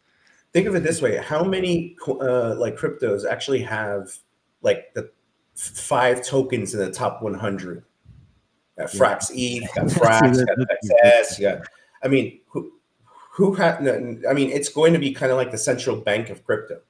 Think 0.53 0.69
of 0.69 0.75
it 0.77 0.85
this 0.85 1.03
way: 1.03 1.17
How 1.17 1.43
many 1.43 1.97
uh, 2.07 2.55
like 2.57 2.77
cryptos 2.77 3.27
actually 3.27 3.63
have 3.63 4.17
like 4.65 4.93
the 4.95 5.11
five 5.55 6.25
tokens 6.27 6.75
in 6.75 6.81
the 6.81 6.91
top 6.91 7.23
100? 7.23 7.85
Got 8.77 8.89
Frax 8.89 9.31
ETH, 9.33 9.73
got 9.75 9.87
Frax, 9.87 10.45
got 10.45 10.59
XS. 10.83 11.41
Got, 11.41 11.69
I 12.03 12.09
mean, 12.09 12.41
who 12.49 12.73
who 13.31 13.55
had? 13.55 13.87
I 14.29 14.33
mean, 14.33 14.51
it's 14.51 14.69
going 14.69 14.93
to 14.95 14.99
be 14.99 15.13
kind 15.13 15.31
of 15.31 15.39
like 15.39 15.53
the 15.53 15.59
central 15.59 15.97
bank 15.97 16.31
of 16.31 16.45
crypto. 16.45 16.81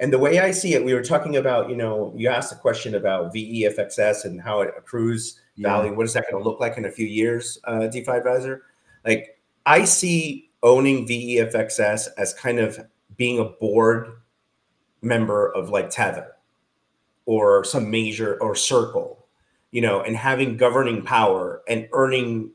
And 0.00 0.12
the 0.12 0.18
way 0.18 0.38
I 0.38 0.52
see 0.52 0.74
it, 0.74 0.84
we 0.84 0.94
were 0.94 1.02
talking 1.02 1.36
about, 1.36 1.68
you 1.68 1.76
know, 1.76 2.12
you 2.16 2.28
asked 2.28 2.52
a 2.52 2.56
question 2.56 2.94
about 2.94 3.34
VEFXS 3.34 4.24
and 4.24 4.40
how 4.40 4.60
it 4.60 4.72
accrues 4.78 5.40
value. 5.56 5.92
What 5.92 6.06
is 6.06 6.12
that 6.12 6.24
going 6.30 6.42
to 6.42 6.48
look 6.48 6.60
like 6.60 6.78
in 6.78 6.84
a 6.84 6.90
few 6.90 7.06
years, 7.06 7.58
uh, 7.64 7.88
DeFi 7.88 8.12
advisor? 8.12 8.62
Like, 9.04 9.40
I 9.66 9.84
see 9.84 10.50
owning 10.62 11.06
VEFXS 11.06 12.08
as 12.16 12.32
kind 12.32 12.60
of 12.60 12.78
being 13.16 13.40
a 13.40 13.44
board 13.44 14.12
member 15.02 15.52
of 15.52 15.70
like 15.70 15.90
Tether 15.90 16.32
or 17.28 17.62
some 17.62 17.90
major 17.90 18.40
or 18.42 18.56
Circle. 18.56 19.26
you 19.70 19.82
know, 19.82 20.00
and 20.00 20.16
having 20.16 20.56
governing 20.56 21.02
power 21.02 21.62
and 21.68 21.86
earning. 21.92 22.50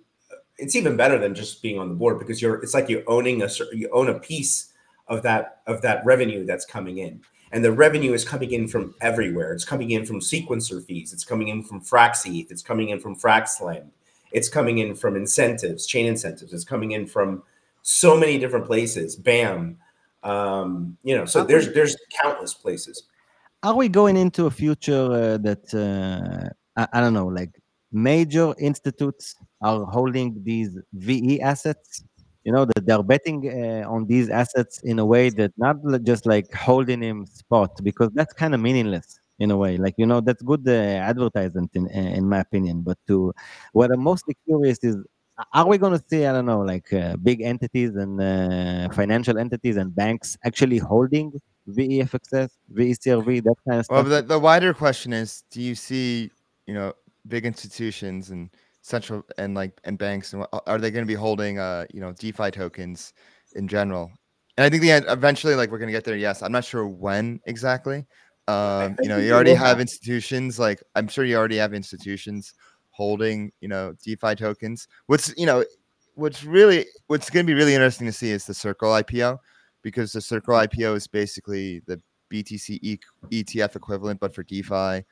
It's 0.57 0.75
even 0.75 0.97
better 0.97 1.19
than 1.19 1.36
just 1.36 1.62
being 1.62 1.79
on 1.79 1.89
the 1.89 1.95
board 1.95 2.17
because 2.17 2.41
you're. 2.41 2.55
It's 2.63 2.73
like 2.73 2.89
you're 2.89 3.03
owning 3.07 3.43
a 3.43 3.49
you 3.71 3.88
own 3.91 4.09
a 4.09 4.19
piece 4.19 4.73
of 5.07 5.21
that 5.21 5.62
of 5.67 5.83
that 5.83 6.03
revenue 6.05 6.43
that's 6.43 6.65
coming 6.65 6.97
in 6.97 7.21
and 7.51 7.63
the 7.63 7.71
revenue 7.71 8.13
is 8.13 8.25
coming 8.25 8.51
in 8.51 8.67
from 8.67 8.95
everywhere 9.01 9.51
it's 9.51 9.65
coming 9.65 9.91
in 9.91 10.05
from 10.05 10.21
sequencer 10.21 10.83
fees 10.83 11.12
it's 11.12 11.25
coming 11.25 11.49
in 11.49 11.62
from 11.62 11.81
fraxeth 11.81 12.49
it's 12.49 12.62
coming 12.62 12.89
in 12.89 12.99
from 13.01 13.13
Fraxlend. 13.15 13.89
it's 14.31 14.47
coming 14.47 14.77
in 14.77 14.95
from 14.95 15.17
incentives 15.17 15.86
chain 15.86 16.05
incentives 16.05 16.53
it's 16.53 16.63
coming 16.63 16.91
in 16.91 17.05
from 17.05 17.43
so 17.81 18.17
many 18.17 18.39
different 18.39 18.65
places 18.65 19.17
bam 19.17 19.77
um, 20.23 20.97
you 21.03 21.15
know 21.15 21.25
so 21.25 21.43
there's 21.43 21.73
there's 21.73 21.97
countless 22.21 22.53
places 22.53 23.03
are 23.63 23.76
we 23.76 23.88
going 23.89 24.17
into 24.17 24.45
a 24.45 24.52
future 24.52 25.12
uh, 25.12 25.38
that 25.38 25.73
uh, 25.73 26.49
I, 26.76 26.88
I 26.97 27.02
don't 27.02 27.13
know 27.13 27.28
like 27.28 27.52
major 27.91 28.54
institutes 28.60 29.36
are 29.62 29.86
holding 29.86 30.41
these 30.43 30.78
ve 30.93 31.39
assets? 31.41 32.04
You 32.43 32.52
know 32.52 32.65
that 32.65 32.86
they're 32.86 33.02
betting 33.04 33.39
uh, 33.47 33.89
on 33.89 34.06
these 34.06 34.30
assets 34.30 34.82
in 34.84 34.99
a 34.99 35.06
way 35.06 35.30
that 35.30 35.54
not 35.58 35.78
just 36.04 36.26
like 36.26 36.54
holding 36.54 37.02
him 37.02 37.26
spot 37.26 37.71
because 37.84 38.10
that's 38.13 38.34
kind 38.34 38.54
of 38.54 38.60
meaningless 38.60 39.17
in 39.39 39.49
a 39.49 39.56
way. 39.58 39.78
Like 39.78 39.95
you 39.97 40.06
know 40.06 40.19
that's 40.19 40.43
good 40.43 40.67
uh, 40.67 40.71
advertisement 41.12 41.71
in 41.73 41.88
in 41.88 42.28
my 42.28 42.39
opinion 42.39 42.82
but 42.82 42.97
to 43.08 43.34
what 43.71 43.91
i'm 43.91 44.02
mostly 44.02 44.36
curious 44.45 44.80
is 44.84 44.97
are 45.54 45.67
we 45.67 45.78
going 45.78 45.97
to 45.97 46.04
see 46.10 46.26
i 46.26 46.32
don't 46.32 46.45
know 46.45 46.62
like 46.62 46.91
uh, 46.93 47.15
big 47.17 47.41
entities 47.41 47.95
and 47.95 48.21
uh, 48.21 48.88
financial 48.93 49.38
entities 49.38 49.78
and 49.78 49.95
banks 49.95 50.38
actually 50.45 50.78
holding 50.78 51.34
vefxs 51.69 52.49
vecrv 52.73 53.43
that 53.43 53.56
kind 53.67 53.80
of 53.80 53.86
well 53.89 54.04
stuff. 54.04 54.08
the, 54.08 54.21
the 54.21 54.39
wider 54.39 54.73
question 54.73 55.13
is 55.13 55.43
do 55.49 55.62
you 55.62 55.76
see 55.76 56.30
you 56.67 56.73
know 56.73 56.93
big 57.28 57.45
institutions 57.45 58.30
and 58.32 58.49
central 58.82 59.23
and 59.38 59.56
like 59.56 59.71
and 59.86 59.97
banks 59.97 60.34
and 60.34 60.41
what- 60.41 60.63
are 60.67 60.78
they 60.78 60.91
going 60.91 61.04
to 61.04 61.08
be 61.08 61.13
holding 61.13 61.58
uh 61.58 61.86
you 61.93 62.02
know 62.02 62.12
defi 62.13 62.52
tokens 62.52 63.13
in 63.56 63.67
general? 63.67 64.12
And 64.58 64.65
i 64.65 64.69
think 64.69 64.82
the 64.82 64.91
end 64.91 65.06
eventually 65.08 65.56
like 65.56 65.71
we're 65.71 65.80
going 65.80 65.88
to 65.88 65.93
get 65.93 66.04
there 66.04 66.17
yes. 66.17 66.41
I'm 66.43 66.52
not 66.52 66.65
sure 66.65 66.88
when 66.88 67.39
exactly. 67.45 68.06
Um 68.47 68.97
you 69.02 69.08
know 69.08 69.17
you 69.17 69.34
already 69.34 69.54
have 69.54 69.80
institutions 69.80 70.60
like 70.60 70.84
i'm 70.95 71.08
sure 71.08 71.23
you 71.23 71.38
already 71.38 71.56
have 71.56 71.73
institutions 71.73 72.54
holding 72.91 73.52
you 73.62 73.69
know 73.69 73.93
defi 74.06 74.36
tokens. 74.36 74.88
What's 75.08 75.34
you 75.38 75.45
know 75.45 75.63
what's 76.15 76.43
really 76.43 76.86
what's 77.08 77.30
going 77.30 77.45
to 77.45 77.49
be 77.49 77.56
really 77.56 77.73
interesting 77.73 78.06
to 78.06 78.13
see 78.13 78.32
is 78.32 78.45
the 78.45 78.54
circle 78.54 78.89
ipo 78.89 79.39
because 79.84 80.12
the 80.12 80.22
circle 80.22 80.56
ipo 80.56 80.96
is 80.96 81.06
basically 81.06 81.82
the 81.86 82.02
btc 82.32 83.00
etf 83.32 83.76
equivalent 83.76 84.19
but 84.19 84.34
for 84.34 84.43
defi. 84.43 85.06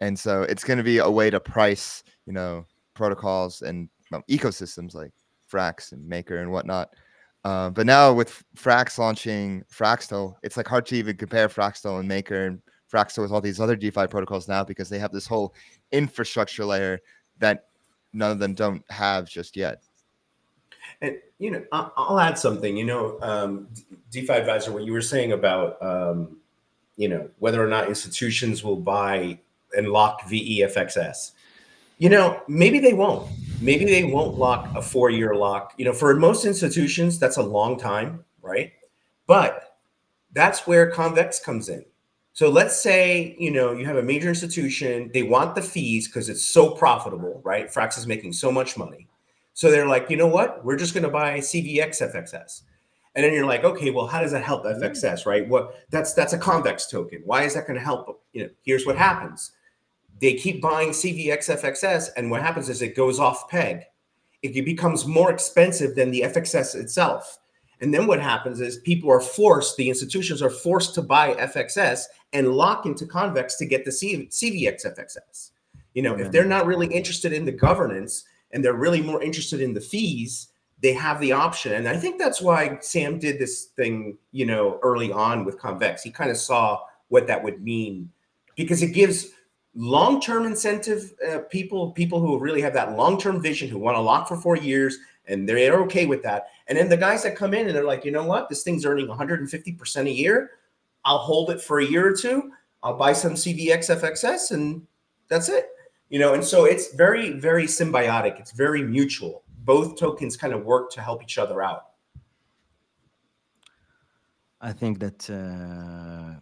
And 0.00 0.18
so 0.18 0.42
it's 0.42 0.64
going 0.64 0.78
to 0.78 0.84
be 0.84 0.98
a 0.98 1.10
way 1.10 1.30
to 1.30 1.38
price 1.38 2.02
you 2.26 2.32
know 2.32 2.64
protocols 2.94 3.62
and 3.62 3.88
well, 4.10 4.22
ecosystems 4.30 4.94
like 4.94 5.12
frax 5.52 5.92
and 5.92 6.06
maker 6.08 6.38
and 6.38 6.50
whatnot. 6.50 6.90
Uh, 7.44 7.68
but 7.68 7.84
now 7.84 8.12
with 8.12 8.42
frax 8.56 8.96
launching 8.96 9.62
fraxtal 9.72 10.34
it's 10.42 10.56
like 10.56 10.66
hard 10.66 10.86
to 10.86 10.96
even 10.96 11.16
compare 11.16 11.48
fraxtal 11.48 11.98
and 11.98 12.08
maker 12.08 12.46
and 12.46 12.60
fraxtal 12.90 13.22
with 13.22 13.32
all 13.32 13.40
these 13.40 13.60
other 13.60 13.76
defi 13.76 14.06
protocols 14.06 14.48
now 14.48 14.64
because 14.64 14.88
they 14.88 14.98
have 14.98 15.12
this 15.12 15.26
whole 15.26 15.54
infrastructure 15.92 16.64
layer 16.64 16.98
that 17.38 17.66
none 18.14 18.30
of 18.30 18.38
them 18.38 18.54
don't 18.54 18.82
have 18.90 19.28
just 19.28 19.56
yet 19.56 19.82
And 21.04 21.18
you 21.38 21.50
know, 21.50 21.62
I'll 21.72 22.18
add 22.18 22.38
something. 22.38 22.76
You 22.76 22.84
know, 22.84 23.18
um, 23.20 23.68
DeFi 24.10 24.32
advisor, 24.32 24.72
what 24.72 24.84
you 24.84 24.92
were 24.92 25.02
saying 25.02 25.32
about, 25.32 25.82
um, 25.82 26.38
you 26.96 27.08
know, 27.08 27.28
whether 27.38 27.62
or 27.62 27.68
not 27.68 27.88
institutions 27.88 28.64
will 28.64 28.76
buy 28.76 29.38
and 29.76 29.88
lock 29.88 30.22
VEFXS. 30.22 31.32
You 31.98 32.08
know, 32.08 32.40
maybe 32.48 32.78
they 32.78 32.92
won't. 32.92 33.30
Maybe 33.60 33.84
they 33.84 34.04
won't 34.04 34.38
lock 34.38 34.74
a 34.74 34.82
four-year 34.82 35.34
lock. 35.34 35.74
You 35.76 35.84
know, 35.84 35.92
for 35.92 36.14
most 36.14 36.44
institutions, 36.44 37.18
that's 37.18 37.36
a 37.36 37.42
long 37.42 37.78
time, 37.78 38.24
right? 38.42 38.72
But 39.26 39.76
that's 40.32 40.66
where 40.66 40.90
convex 40.90 41.38
comes 41.38 41.68
in. 41.68 41.84
So 42.32 42.48
let's 42.48 42.80
say 42.80 43.36
you 43.38 43.50
know 43.50 43.72
you 43.72 43.86
have 43.86 43.96
a 43.96 44.02
major 44.02 44.28
institution, 44.28 45.10
they 45.12 45.22
want 45.22 45.54
the 45.54 45.62
fees 45.62 46.08
because 46.08 46.28
it's 46.28 46.44
so 46.44 46.70
profitable, 46.70 47.40
right? 47.44 47.68
Frax 47.72 47.98
is 47.98 48.06
making 48.06 48.32
so 48.32 48.50
much 48.50 48.76
money. 48.76 49.06
So 49.54 49.70
they're 49.70 49.86
like, 49.86 50.10
you 50.10 50.16
know 50.16 50.26
what? 50.26 50.64
We're 50.64 50.76
just 50.76 50.94
going 50.94 51.04
to 51.04 51.10
buy 51.10 51.38
CVX 51.38 52.02
FXS. 52.02 52.62
And 53.14 53.24
then 53.24 53.32
you're 53.32 53.46
like, 53.46 53.62
okay, 53.62 53.90
well, 53.90 54.08
how 54.08 54.20
does 54.20 54.32
that 54.32 54.42
help 54.42 54.64
mm-hmm. 54.64 54.82
FXS, 54.82 55.24
right? 55.24 55.48
What 55.48 55.76
that's 55.90 56.12
that's 56.12 56.32
a 56.32 56.38
convex 56.38 56.88
token. 56.88 57.22
Why 57.24 57.44
is 57.44 57.54
that 57.54 57.66
going 57.66 57.78
to 57.78 57.84
help? 57.84 58.22
You 58.32 58.44
know, 58.44 58.50
here's 58.64 58.84
what 58.84 58.96
happens. 58.96 59.52
They 60.20 60.34
keep 60.34 60.60
buying 60.60 60.90
CVX 60.90 61.60
FXS, 61.60 62.10
and 62.16 62.30
what 62.30 62.42
happens 62.42 62.68
is 62.68 62.82
it 62.82 62.96
goes 62.96 63.18
off 63.18 63.48
peg. 63.48 63.82
It 64.42 64.64
becomes 64.64 65.06
more 65.06 65.30
expensive 65.30 65.94
than 65.94 66.10
the 66.10 66.22
FXS 66.22 66.74
itself. 66.74 67.38
And 67.80 67.92
then 67.92 68.06
what 68.06 68.20
happens 68.20 68.60
is 68.60 68.78
people 68.78 69.10
are 69.10 69.20
forced, 69.20 69.76
the 69.76 69.88
institutions 69.88 70.42
are 70.42 70.50
forced 70.50 70.94
to 70.94 71.02
buy 71.02 71.34
FXS 71.34 72.04
and 72.32 72.48
lock 72.48 72.86
into 72.86 73.06
convex 73.06 73.56
to 73.56 73.66
get 73.66 73.84
the 73.84 73.90
CVX 73.90 74.86
FXS. 74.86 75.50
You 75.94 76.02
know, 76.02 76.14
if 76.14 76.30
they're 76.30 76.42
mm-hmm. 76.42 76.50
not 76.50 76.66
really 76.66 76.86
interested 76.88 77.32
in 77.32 77.44
the 77.44 77.52
governance 77.52 78.24
and 78.54 78.64
they're 78.64 78.72
really 78.72 79.02
more 79.02 79.22
interested 79.22 79.60
in 79.60 79.74
the 79.74 79.80
fees, 79.80 80.48
they 80.80 80.92
have 80.92 81.20
the 81.20 81.32
option. 81.32 81.72
And 81.72 81.88
I 81.88 81.96
think 81.96 82.18
that's 82.18 82.40
why 82.40 82.78
Sam 82.80 83.18
did 83.18 83.38
this 83.38 83.64
thing, 83.76 84.16
you 84.30 84.46
know, 84.46 84.78
early 84.82 85.12
on 85.12 85.44
with 85.44 85.58
Convex. 85.58 86.02
He 86.02 86.10
kind 86.10 86.30
of 86.30 86.36
saw 86.36 86.80
what 87.08 87.26
that 87.26 87.42
would 87.42 87.62
mean 87.62 88.10
because 88.56 88.82
it 88.82 88.92
gives 88.92 89.30
long-term 89.74 90.46
incentive 90.46 91.14
uh, 91.28 91.40
people, 91.50 91.90
people 91.90 92.20
who 92.20 92.38
really 92.38 92.60
have 92.60 92.74
that 92.74 92.96
long-term 92.96 93.42
vision, 93.42 93.68
who 93.68 93.78
want 93.78 93.96
to 93.96 94.00
lock 94.00 94.28
for 94.28 94.36
four 94.36 94.56
years, 94.56 94.98
and 95.26 95.48
they're 95.48 95.80
okay 95.80 96.06
with 96.06 96.22
that. 96.22 96.46
And 96.68 96.78
then 96.78 96.88
the 96.88 96.96
guys 96.96 97.24
that 97.24 97.34
come 97.34 97.54
in 97.54 97.66
and 97.66 97.74
they're 97.74 97.84
like, 97.84 98.04
you 98.04 98.12
know 98.12 98.24
what, 98.24 98.48
this 98.48 98.62
thing's 98.62 98.86
earning 98.86 99.08
150% 99.08 100.06
a 100.06 100.10
year. 100.10 100.52
I'll 101.04 101.18
hold 101.18 101.50
it 101.50 101.60
for 101.60 101.80
a 101.80 101.84
year 101.84 102.06
or 102.06 102.14
two. 102.14 102.52
I'll 102.84 102.96
buy 102.96 103.14
some 103.14 103.32
CVX 103.32 103.90
FXS, 104.00 104.52
and 104.52 104.86
that's 105.28 105.48
it 105.48 105.73
you 106.14 106.20
know 106.20 106.32
and 106.32 106.44
so 106.44 106.64
it's 106.64 106.86
very 106.94 107.26
very 107.48 107.66
symbiotic. 107.66 108.38
It's 108.38 108.52
very 108.52 108.82
mutual. 108.96 109.42
Both 109.72 109.88
tokens 109.98 110.36
kind 110.36 110.54
of 110.56 110.60
work 110.64 110.84
to 110.92 111.00
help 111.08 111.24
each 111.24 111.38
other 111.38 111.58
out. 111.70 111.82
I 114.60 114.72
think 114.80 115.00
that 115.04 115.18
uh, 115.28 116.38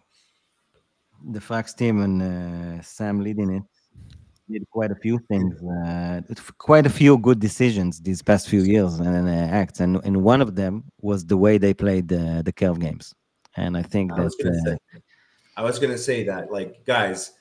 the 1.35 1.39
Frax 1.47 1.75
team 1.75 1.95
and 2.05 2.15
uh, 2.21 2.83
Sam 2.83 3.15
leading 3.21 3.49
it 3.57 3.63
did 4.47 4.63
quite 4.69 4.91
a 4.91 4.99
few 5.05 5.17
things, 5.29 5.55
uh, 5.63 6.21
quite 6.59 6.85
a 6.85 6.93
few 7.01 7.17
good 7.17 7.39
decisions 7.39 7.99
these 7.99 8.21
past 8.21 8.49
few 8.53 8.61
years 8.61 8.99
and 8.99 9.27
uh, 9.27 9.59
acts, 9.61 9.79
and 9.79 9.99
and 10.07 10.15
one 10.33 10.41
of 10.45 10.49
them 10.61 10.73
was 11.01 11.25
the 11.25 11.39
way 11.45 11.57
they 11.57 11.73
played 11.73 12.05
the 12.13 12.43
the 12.45 12.53
curve 12.53 12.79
games, 12.79 13.05
and 13.57 13.75
I 13.75 13.81
think 13.81 14.11
I 14.11 14.17
that 14.17 14.23
was 14.25 14.35
gonna 14.35 14.55
uh, 14.55 14.69
say, 14.69 14.77
I 15.57 15.63
was 15.63 15.79
gonna 15.79 16.03
say 16.09 16.23
that, 16.31 16.51
like, 16.51 16.85
guys, 16.85 17.31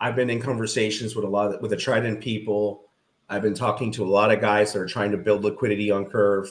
I've 0.00 0.16
been 0.16 0.30
in 0.30 0.40
conversations 0.40 1.14
with 1.16 1.24
a 1.24 1.28
lot 1.28 1.54
of, 1.54 1.60
with 1.60 1.70
the 1.70 1.76
Trident 1.76 2.20
people. 2.20 2.84
I've 3.28 3.42
been 3.42 3.54
talking 3.54 3.90
to 3.92 4.04
a 4.04 4.06
lot 4.10 4.30
of 4.30 4.40
guys 4.40 4.72
that 4.72 4.80
are 4.80 4.86
trying 4.86 5.10
to 5.12 5.16
build 5.16 5.44
liquidity 5.44 5.90
on 5.90 6.04
Curve. 6.06 6.48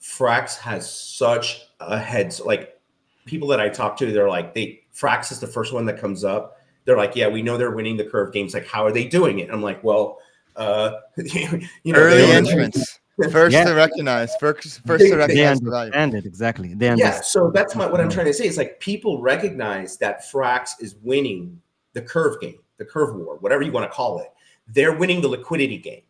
Frax 0.00 0.56
has 0.58 0.90
such 0.92 1.62
a 1.80 1.98
head, 1.98 2.34
like 2.44 2.80
people 3.24 3.46
that 3.48 3.60
I 3.60 3.68
talk 3.68 3.96
to, 3.98 4.10
they're 4.10 4.28
like, 4.28 4.54
they 4.54 4.82
Frax 4.94 5.30
is 5.30 5.38
the 5.40 5.46
first 5.46 5.72
one 5.72 5.86
that 5.86 5.98
comes 6.00 6.24
up. 6.24 6.58
They're 6.84 6.96
like, 6.96 7.14
yeah, 7.14 7.28
we 7.28 7.42
know 7.42 7.56
they're 7.56 7.70
winning 7.70 7.96
the 7.96 8.04
Curve 8.04 8.32
games. 8.32 8.52
Like, 8.52 8.66
how 8.66 8.84
are 8.84 8.90
they 8.92 9.04
doing 9.06 9.38
it? 9.38 9.48
I'm 9.50 9.62
like, 9.62 9.82
well, 9.84 10.18
uh, 10.56 10.92
you 11.16 11.92
know, 11.92 11.98
early 11.98 12.16
they- 12.22 12.32
entrance 12.32 12.98
first 13.30 13.52
Yeah. 13.54 13.64
to 13.64 13.74
recognize 13.74 14.34
first 14.40 14.84
first 14.84 15.04
They- 15.04 15.10
to 15.10 15.16
they 15.16 15.26
they 15.34 15.44
recognize 15.44 15.60
the 15.60 15.70
understand 15.70 16.14
it 16.14 16.26
exactly. 16.26 16.74
They 16.74 16.94
yeah 16.96 17.20
so 17.20 17.50
that's 17.50 17.76
my, 17.76 17.86
what 17.86 18.00
i'm 18.00 18.08
trying 18.10 18.26
to 18.26 18.32
say 18.34 18.46
it's 18.46 18.56
like 18.56 18.80
people 18.80 19.20
recognize 19.20 19.98
that 19.98 20.22
frax 20.22 20.70
is 20.80 20.96
winning 21.02 21.60
the 21.94 22.02
curve 22.02 22.40
game 22.40 22.58
the 22.78 22.84
curve 22.84 23.14
war 23.16 23.36
whatever 23.38 23.62
you 23.62 23.72
want 23.72 23.88
to 23.88 23.94
call 23.94 24.18
it 24.18 24.28
they're 24.68 24.96
winning 24.96 25.20
the 25.20 25.28
liquidity 25.28 25.78
game 25.78 26.02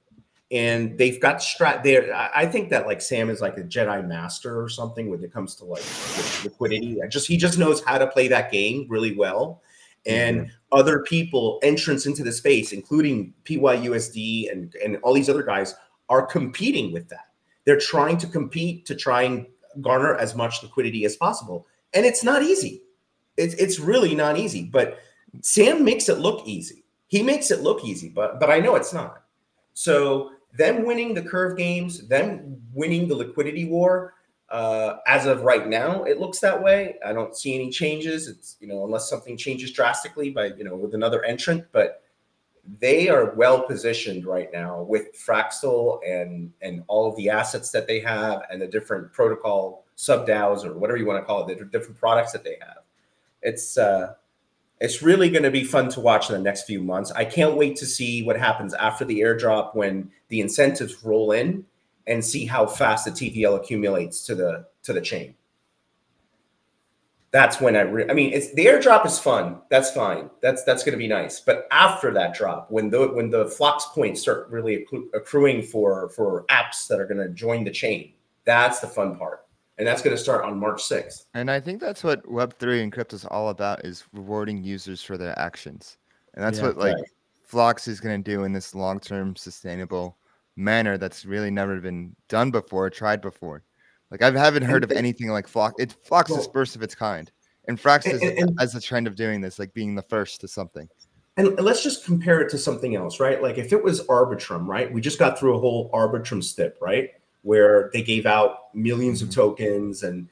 and 0.50 0.98
they've 0.98 1.20
got 1.20 1.38
strat 1.38 1.82
there 1.82 2.14
I- 2.14 2.46
think 2.46 2.70
that 2.70 2.86
like 2.86 3.00
sam 3.00 3.30
is 3.30 3.40
like 3.40 3.56
a 3.58 3.62
jedi 3.62 4.06
master 4.06 4.60
or 4.60 4.68
something 4.68 5.10
when 5.10 5.22
it 5.22 5.32
comes 5.32 5.54
to 5.56 5.64
like 5.64 5.84
liquidity 6.44 7.02
I 7.02 7.06
just 7.06 7.26
he 7.26 7.36
just 7.36 7.58
knows 7.58 7.82
how 7.84 7.98
to 7.98 8.06
play 8.06 8.28
that 8.28 8.52
game 8.52 8.86
really 8.88 9.16
well 9.16 9.62
and 10.04 10.40
mm-hmm. 10.40 10.50
other 10.72 11.02
people 11.04 11.60
entrance 11.62 12.06
into 12.06 12.22
the 12.22 12.32
space 12.32 12.72
including 12.72 13.32
pyusd 13.44 14.50
and 14.50 14.74
and 14.84 14.96
all 15.02 15.14
these 15.14 15.28
other 15.28 15.42
guys 15.42 15.74
are 16.08 16.26
competing 16.26 16.92
with 16.92 17.08
that 17.08 17.26
they're 17.64 17.78
trying 17.78 18.18
to 18.18 18.26
compete 18.26 18.86
to 18.86 18.94
try 18.94 19.22
and 19.22 19.46
garner 19.80 20.16
as 20.16 20.34
much 20.34 20.62
liquidity 20.62 21.04
as 21.04 21.16
possible. 21.16 21.66
And 21.94 22.04
it's 22.04 22.24
not 22.24 22.42
easy. 22.42 22.82
It's 23.36 23.54
it's 23.54 23.78
really 23.78 24.14
not 24.14 24.36
easy. 24.36 24.64
But 24.64 24.98
Sam 25.40 25.84
makes 25.84 26.08
it 26.08 26.18
look 26.18 26.46
easy. 26.46 26.84
He 27.08 27.22
makes 27.22 27.50
it 27.50 27.60
look 27.60 27.84
easy, 27.84 28.08
but 28.08 28.40
but 28.40 28.50
I 28.50 28.58
know 28.58 28.76
it's 28.76 28.92
not. 28.92 29.22
So 29.74 30.32
them 30.56 30.84
winning 30.84 31.14
the 31.14 31.22
curve 31.22 31.56
games, 31.56 32.06
them 32.08 32.60
winning 32.74 33.08
the 33.08 33.14
liquidity 33.14 33.64
war, 33.64 34.14
uh, 34.52 34.98
as 35.06 35.24
of 35.24 35.42
right 35.42 35.66
now, 35.66 36.04
it 36.04 36.20
looks 36.20 36.38
that 36.40 36.62
way. 36.62 36.96
I 37.04 37.14
don't 37.14 37.34
see 37.34 37.54
any 37.54 37.70
changes. 37.70 38.28
It's 38.28 38.56
you 38.60 38.68
know 38.68 38.84
unless 38.84 39.08
something 39.08 39.36
changes 39.36 39.72
drastically 39.72 40.30
by 40.30 40.46
you 40.58 40.64
know 40.64 40.76
with 40.76 40.94
another 40.94 41.24
entrant, 41.24 41.64
but 41.72 42.02
they 42.78 43.08
are 43.08 43.34
well 43.34 43.62
positioned 43.62 44.24
right 44.24 44.52
now 44.52 44.82
with 44.82 45.08
Fraxtal 45.16 46.00
and 46.06 46.52
and 46.60 46.84
all 46.86 47.08
of 47.08 47.16
the 47.16 47.30
assets 47.30 47.70
that 47.70 47.86
they 47.86 47.98
have 48.00 48.42
and 48.50 48.60
the 48.60 48.66
different 48.66 49.10
protocol 49.12 49.86
sub 49.96 50.26
DAOs 50.26 50.64
or 50.64 50.74
whatever 50.74 50.98
you 50.98 51.06
want 51.06 51.20
to 51.20 51.24
call 51.24 51.48
it, 51.48 51.58
the 51.58 51.64
different 51.64 51.98
products 51.98 52.32
that 52.32 52.44
they 52.44 52.58
have. 52.60 52.78
It's 53.40 53.78
uh, 53.78 54.14
it's 54.82 55.02
really 55.02 55.30
going 55.30 55.44
to 55.44 55.50
be 55.50 55.64
fun 55.64 55.88
to 55.90 56.00
watch 56.00 56.28
in 56.28 56.36
the 56.36 56.42
next 56.42 56.64
few 56.64 56.82
months. 56.82 57.10
I 57.12 57.24
can't 57.24 57.56
wait 57.56 57.76
to 57.76 57.86
see 57.86 58.22
what 58.22 58.38
happens 58.38 58.74
after 58.74 59.04
the 59.04 59.20
airdrop 59.20 59.74
when 59.74 60.10
the 60.28 60.40
incentives 60.40 61.02
roll 61.02 61.32
in 61.32 61.64
and 62.06 62.24
see 62.24 62.44
how 62.44 62.66
fast 62.66 63.04
the 63.04 63.10
TVL 63.12 63.56
accumulates 63.56 64.26
to 64.26 64.34
the 64.34 64.66
to 64.82 64.92
the 64.92 65.00
chain 65.00 65.34
that's 67.32 67.60
when 67.60 67.76
I 67.76 67.80
re- 67.80 68.08
I 68.08 68.12
mean 68.12 68.32
it's 68.32 68.52
the 68.52 68.66
airdrop 68.66 69.04
is 69.06 69.18
fun. 69.18 69.58
That's 69.70 69.90
fine. 69.90 70.30
That's 70.42 70.62
that's 70.64 70.84
going 70.84 70.92
to 70.92 70.98
be 70.98 71.08
nice. 71.08 71.40
But 71.40 71.66
after 71.70 72.12
that 72.12 72.34
drop, 72.34 72.70
when 72.70 72.90
the 72.90 73.08
when 73.08 73.30
the 73.30 73.46
flux 73.46 73.86
points 73.86 74.20
start 74.20 74.48
really 74.50 74.84
accru- 74.84 75.08
accruing 75.14 75.62
for 75.62 76.10
for 76.10 76.44
apps 76.50 76.86
that 76.88 77.00
are 77.00 77.06
going 77.06 77.26
to 77.26 77.30
join 77.30 77.64
the 77.64 77.70
chain, 77.70 78.12
that's 78.44 78.80
the 78.80 78.86
fun 78.86 79.16
part. 79.16 79.46
And 79.78 79.86
that's 79.86 80.02
going 80.02 80.14
to 80.16 80.22
start 80.22 80.44
on 80.44 80.58
March 80.58 80.82
6th. 80.82 81.24
And 81.34 81.50
I 81.50 81.58
think 81.58 81.80
that's 81.80 82.04
what 82.04 82.22
Web3 82.24 82.82
and 82.82 82.92
crypto 82.92 83.16
is 83.16 83.24
all 83.24 83.48
about 83.48 83.84
is 83.84 84.04
rewarding 84.12 84.62
users 84.62 85.02
for 85.02 85.16
their 85.16 85.36
actions. 85.38 85.96
And 86.34 86.44
that's 86.44 86.58
Yeah. 86.58 86.66
what 86.66 86.76
like 86.78 86.94
Right. 86.96 87.04
Flux 87.42 87.88
is 87.88 88.00
going 88.00 88.22
to 88.22 88.30
do 88.30 88.44
in 88.44 88.52
this 88.52 88.74
long-term 88.74 89.36
sustainable 89.36 90.16
manner 90.56 90.98
that's 90.98 91.24
really 91.24 91.50
never 91.50 91.80
been 91.80 92.14
done 92.28 92.50
before, 92.50 92.90
tried 92.90 93.20
before. 93.20 93.62
Like 94.10 94.22
I 94.22 94.30
haven't 94.30 94.64
heard 94.64 94.84
of 94.84 94.92
anything 94.92 95.28
like 95.28 95.48
Flux. 95.48 95.74
It 95.78 95.96
Flux 96.04 96.30
is 96.30 96.36
Well- 96.38 96.50
first 96.52 96.76
of 96.76 96.82
its 96.82 96.94
kind. 96.94 97.30
And 97.68 97.80
Frax 97.80 98.04
And- 98.04 98.14
is 98.14 98.22
and- 98.22 98.38
and- 98.38 98.60
as 98.60 98.74
a 98.74 98.80
trend 98.80 99.06
of 99.06 99.14
doing 99.16 99.40
this, 99.40 99.58
like 99.58 99.72
being 99.72 99.94
the 99.94 100.02
first 100.02 100.40
to 100.42 100.48
something. 100.48 100.88
And 101.38 101.58
let's 101.58 101.82
just 101.82 102.04
compare 102.04 102.40
it 102.42 102.50
to 102.50 102.58
something 102.58 102.94
else, 102.94 103.18
right? 103.20 103.40
Like 103.42 103.56
if 103.56 103.72
it 103.72 103.82
was 103.82 104.02
Arbitrum, 104.08 104.66
right? 104.66 104.92
We 104.92 105.00
just 105.00 105.18
got 105.18 105.38
through 105.38 105.56
a 105.56 105.58
whole 105.58 105.90
Arbitrum 105.92 106.44
step, 106.44 106.76
right? 106.82 107.10
Where 107.42 107.90
they 107.92 108.02
gave 108.02 108.26
out 108.26 108.74
1000000s 108.74 109.22
of 109.22 109.30
tokens 109.30 110.02
and 110.02 110.28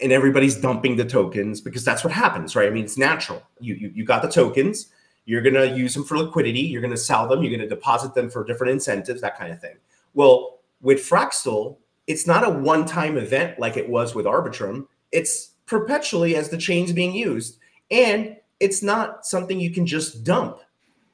and 0.00 0.12
everybody's 0.12 0.56
dumping 0.56 0.96
the 0.96 1.04
tokens 1.04 1.60
because 1.60 1.84
that's 1.84 2.04
what 2.04 2.12
happens, 2.12 2.54
right? 2.54 2.68
I 2.68 2.70
mean, 2.70 2.84
it's 2.84 2.98
natural. 2.98 3.42
You 3.60 3.74
you, 3.74 3.92
you 3.94 4.04
got 4.04 4.22
the 4.22 4.28
tokens, 4.28 4.86
you're 5.24 5.42
gonna 5.42 5.66
use 5.66 5.94
them 5.94 6.04
for 6.04 6.16
liquidity, 6.16 6.60
you're 6.60 6.82
gonna 6.82 6.96
sell 6.96 7.28
them, 7.28 7.42
you're 7.42 7.56
gonna 7.56 7.68
deposit 7.68 8.14
them 8.14 8.30
for 8.30 8.44
different 8.44 8.72
incentives, 8.72 9.20
that 9.20 9.38
kind 9.38 9.52
of 9.52 9.60
thing. 9.60 9.76
Well, 10.14 10.58
with 10.80 10.98
Fraxtal, 10.98 11.76
it's 12.06 12.26
not 12.26 12.46
a 12.46 12.50
one-time 12.50 13.16
event 13.16 13.58
like 13.58 13.76
it 13.76 13.88
was 13.88 14.14
with 14.14 14.26
Arbitrum. 14.26 14.86
It's 15.12 15.52
perpetually 15.66 16.36
as 16.36 16.48
the 16.48 16.58
chain's 16.58 16.92
being 16.92 17.14
used. 17.14 17.58
And 17.90 18.36
it's 18.60 18.82
not 18.82 19.26
something 19.26 19.58
you 19.58 19.70
can 19.70 19.86
just 19.86 20.24
dump. 20.24 20.58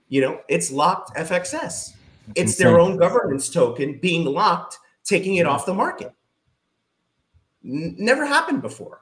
You 0.08 0.20
know, 0.20 0.40
it's 0.48 0.70
locked 0.70 1.16
FXS. 1.16 1.94
It's 2.34 2.56
their 2.56 2.78
own 2.78 2.98
governance 2.98 3.48
token 3.48 3.98
being 4.00 4.24
locked, 4.24 4.78
taking 5.08 5.34
it 5.40 5.46
off 5.46 5.62
the 5.66 5.74
market. 5.84 6.12
N- 7.64 7.94
never 7.98 8.24
happened 8.36 8.60
before. 8.62 8.96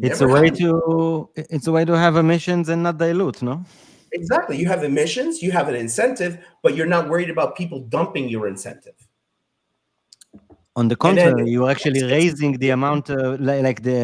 It's 0.00 0.20
Never 0.20 0.30
a 0.30 0.34
way 0.34 0.46
happened. 0.48 0.58
to 0.58 1.28
it's 1.54 1.66
a 1.66 1.72
way 1.76 1.84
to 1.84 1.96
have 2.04 2.14
emissions 2.16 2.68
and 2.72 2.82
not 2.86 2.96
dilute, 2.98 3.42
no? 3.42 3.56
exactly. 4.12 4.56
You 4.62 4.68
have 4.74 4.82
emissions, 4.92 5.42
you 5.44 5.50
have 5.58 5.66
an 5.72 5.74
incentive, 5.86 6.32
but 6.62 6.70
you're 6.76 6.92
not 6.96 7.08
worried 7.10 7.30
about 7.36 7.48
people 7.60 7.78
dumping 7.96 8.26
your 8.34 8.44
incentive. 8.54 8.98
On 10.78 10.88
the 10.88 10.96
And 11.04 11.18
then- 11.18 11.26
contrary, 11.32 11.50
you're 11.52 11.70
actually 11.74 12.02
raising 12.16 12.52
the 12.62 12.70
amount, 12.78 13.04
uh, 13.10 13.36
like 13.40 13.82
the 13.82 13.98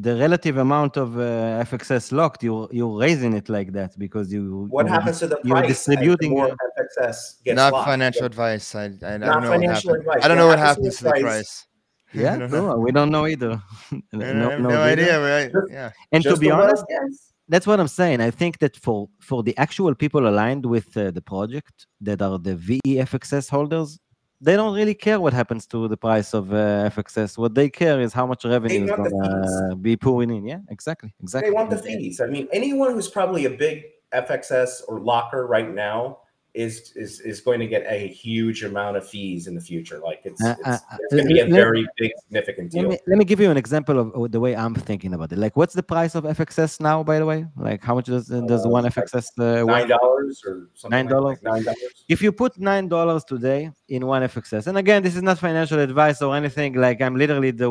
the 0.00 0.16
relative 0.16 0.56
amount 0.56 0.96
of 0.96 1.18
uh, 1.18 1.62
FXS 1.68 2.12
locked. 2.12 2.42
You're 2.42 2.68
you're 2.72 2.98
raising 2.98 3.34
it 3.34 3.48
like 3.48 3.72
that 3.72 3.98
because 3.98 4.32
you. 4.32 4.66
What 4.70 4.86
you- 4.86 4.92
happens 4.92 5.18
to 5.20 5.26
the 5.28 5.38
you're 5.44 5.56
price? 5.56 5.68
distributing, 5.68 6.30
more 6.30 6.48
FXS 6.78 7.42
gets 7.44 7.56
Not 7.56 7.72
locked? 7.72 7.88
financial 7.88 8.24
advice. 8.24 8.74
I, 8.74 8.84
I, 8.84 8.84
I 8.84 8.88
don't 8.88 9.20
know 9.20 9.26
what 9.36 9.42
financial 9.48 9.90
happens. 9.90 10.06
advice. 10.06 10.24
I 10.24 10.28
don't 10.28 10.36
know 10.38 10.46
what 10.46 10.58
happens 10.58 10.86
happens 10.86 10.96
to 10.98 10.98
to 10.98 11.04
the 11.04 11.10
the 11.10 11.20
price? 11.20 11.32
price. 11.32 11.66
Yeah, 12.14 12.34
I 12.34 12.38
don't 12.40 12.50
know. 12.52 12.66
no, 12.72 12.76
we 12.76 12.92
don't 12.92 13.10
know 13.10 13.26
either. 13.26 13.52
I 13.92 14.24
have 14.24 14.60
no, 14.60 14.82
idea. 14.82 15.18
Right? 15.18 15.50
Yeah. 15.70 15.92
And 16.12 16.22
to 16.24 16.36
be 16.36 16.50
honest, 16.50 16.84
guess. 16.86 17.32
that's 17.48 17.66
what 17.66 17.80
I'm 17.80 17.88
saying. 17.88 18.20
I 18.20 18.30
think 18.30 18.58
that 18.58 18.76
for 18.76 19.08
for 19.20 19.42
the 19.42 19.56
actual 19.56 19.94
people 19.94 20.28
aligned 20.28 20.66
with 20.66 20.94
uh, 20.94 21.10
the 21.10 21.22
project 21.22 21.86
that 22.02 22.20
are 22.20 22.38
the 22.38 22.54
VEFXS 22.54 23.48
holders, 23.48 23.98
they 24.42 24.56
don't 24.56 24.74
really 24.74 24.94
care 24.94 25.20
what 25.20 25.32
happens 25.32 25.66
to 25.68 25.86
the 25.86 25.96
price 25.96 26.34
of 26.34 26.52
uh, 26.52 26.90
FXS. 26.90 27.38
What 27.38 27.54
they 27.54 27.70
care 27.70 28.00
is 28.00 28.12
how 28.12 28.26
much 28.26 28.44
revenue 28.44 28.84
is 28.84 28.90
gonna 28.90 29.76
be 29.76 29.96
pouring 29.96 30.30
in. 30.30 30.44
Yeah, 30.44 30.58
exactly, 30.68 31.14
exactly. 31.22 31.50
They 31.50 31.54
want 31.54 31.70
the 31.70 31.78
fees. 31.78 32.20
I 32.20 32.26
mean, 32.26 32.48
anyone 32.52 32.92
who's 32.92 33.08
probably 33.08 33.44
a 33.44 33.50
big 33.50 33.84
FXS 34.12 34.82
or 34.88 35.00
locker 35.00 35.46
right 35.46 35.72
now 35.72 36.18
is 36.54 36.92
is 36.96 37.20
is 37.20 37.40
going 37.40 37.58
to 37.60 37.66
get 37.66 37.82
a 37.88 38.08
huge 38.08 38.62
amount 38.62 38.94
of 38.98 39.08
fees 39.08 39.46
in 39.46 39.54
the 39.54 39.60
future. 39.60 39.98
Like 40.08 40.20
it's, 40.24 40.42
Uh, 40.44 40.54
it's, 40.58 40.68
uh, 40.68 40.96
going 41.10 41.22
to 41.26 41.28
be 41.34 41.40
a 41.40 41.44
let- 41.44 41.52
very 41.52 41.86
big 41.96 42.10
significant 42.24 42.74
Let 42.74 42.80
deal. 42.82 42.90
me, 42.90 42.98
let 43.06 43.16
me 43.16 43.24
give 43.24 43.40
you 43.40 43.50
an 43.50 43.56
example 43.56 43.96
of 43.98 44.30
the 44.32 44.38
way 44.38 44.54
I'm 44.54 44.74
thinking 44.74 45.14
about 45.14 45.32
it. 45.32 45.38
Like, 45.38 45.56
what's 45.56 45.72
the 45.72 45.82
price 45.82 46.14
of 46.14 46.24
FXS 46.24 46.78
now, 46.80 47.02
by 47.02 47.18
the 47.20 47.24
way? 47.32 47.46
Like, 47.56 47.82
how 47.82 47.94
much 47.94 48.06
does 48.06 48.26
does 48.26 48.66
Uh, 48.66 48.68
one 48.76 48.84
FXS 48.84 49.26
uh. 49.38 49.64
Nine 49.64 49.88
dollars 49.88 50.42
or 50.46 50.68
something. 50.74 50.90
Nine 50.96 51.06
dollars? 51.14 51.38
like 51.42 51.52
Nine 51.54 51.64
dollars. 51.64 52.04
if 52.14 52.20
you 52.24 52.30
put 52.32 52.52
nine 52.58 52.86
dollars 52.86 53.24
today 53.24 53.70
in 53.88 54.06
one 54.06 54.22
FXS, 54.22 54.66
and 54.66 54.76
again, 54.76 55.02
this 55.02 55.16
is 55.16 55.22
not 55.22 55.38
financial 55.38 55.78
advice 55.80 56.20
or 56.20 56.36
anything. 56.36 56.74
Like 56.74 57.00
I'm 57.00 57.16
literally 57.16 57.52
the 57.62 57.70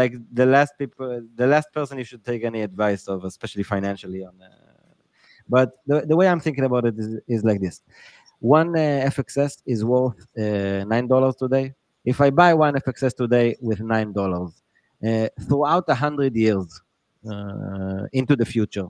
like 0.00 0.14
the 0.32 0.46
last 0.46 0.72
people, 0.78 1.20
the 1.34 1.46
last 1.46 1.68
person 1.74 1.98
you 1.98 2.04
should 2.04 2.24
take 2.24 2.42
any 2.44 2.62
advice 2.62 3.06
of, 3.06 3.24
especially 3.24 3.64
financially. 3.64 4.22
On, 4.24 4.32
uh, 4.40 4.48
but 5.48 5.72
the, 5.86 6.02
the 6.02 6.16
way 6.16 6.28
I'm 6.28 6.40
thinking 6.40 6.64
about 6.64 6.84
it 6.86 6.94
is, 6.98 7.20
is 7.28 7.44
like 7.44 7.60
this: 7.60 7.82
one 8.40 8.76
uh, 8.76 9.10
FXS 9.14 9.62
is 9.66 9.84
worth 9.84 10.20
uh, 10.38 10.84
nine 10.84 11.06
dollars 11.06 11.36
today. 11.36 11.74
If 12.04 12.20
I 12.20 12.30
buy 12.30 12.54
one 12.54 12.74
FXS 12.74 13.16
today 13.16 13.56
with 13.60 13.80
nine 13.80 14.12
dollars, 14.12 14.52
uh, 15.06 15.28
throughout 15.48 15.84
a 15.88 15.94
hundred 15.94 16.34
years 16.36 16.80
uh, 17.30 18.04
into 18.12 18.36
the 18.36 18.44
future, 18.44 18.86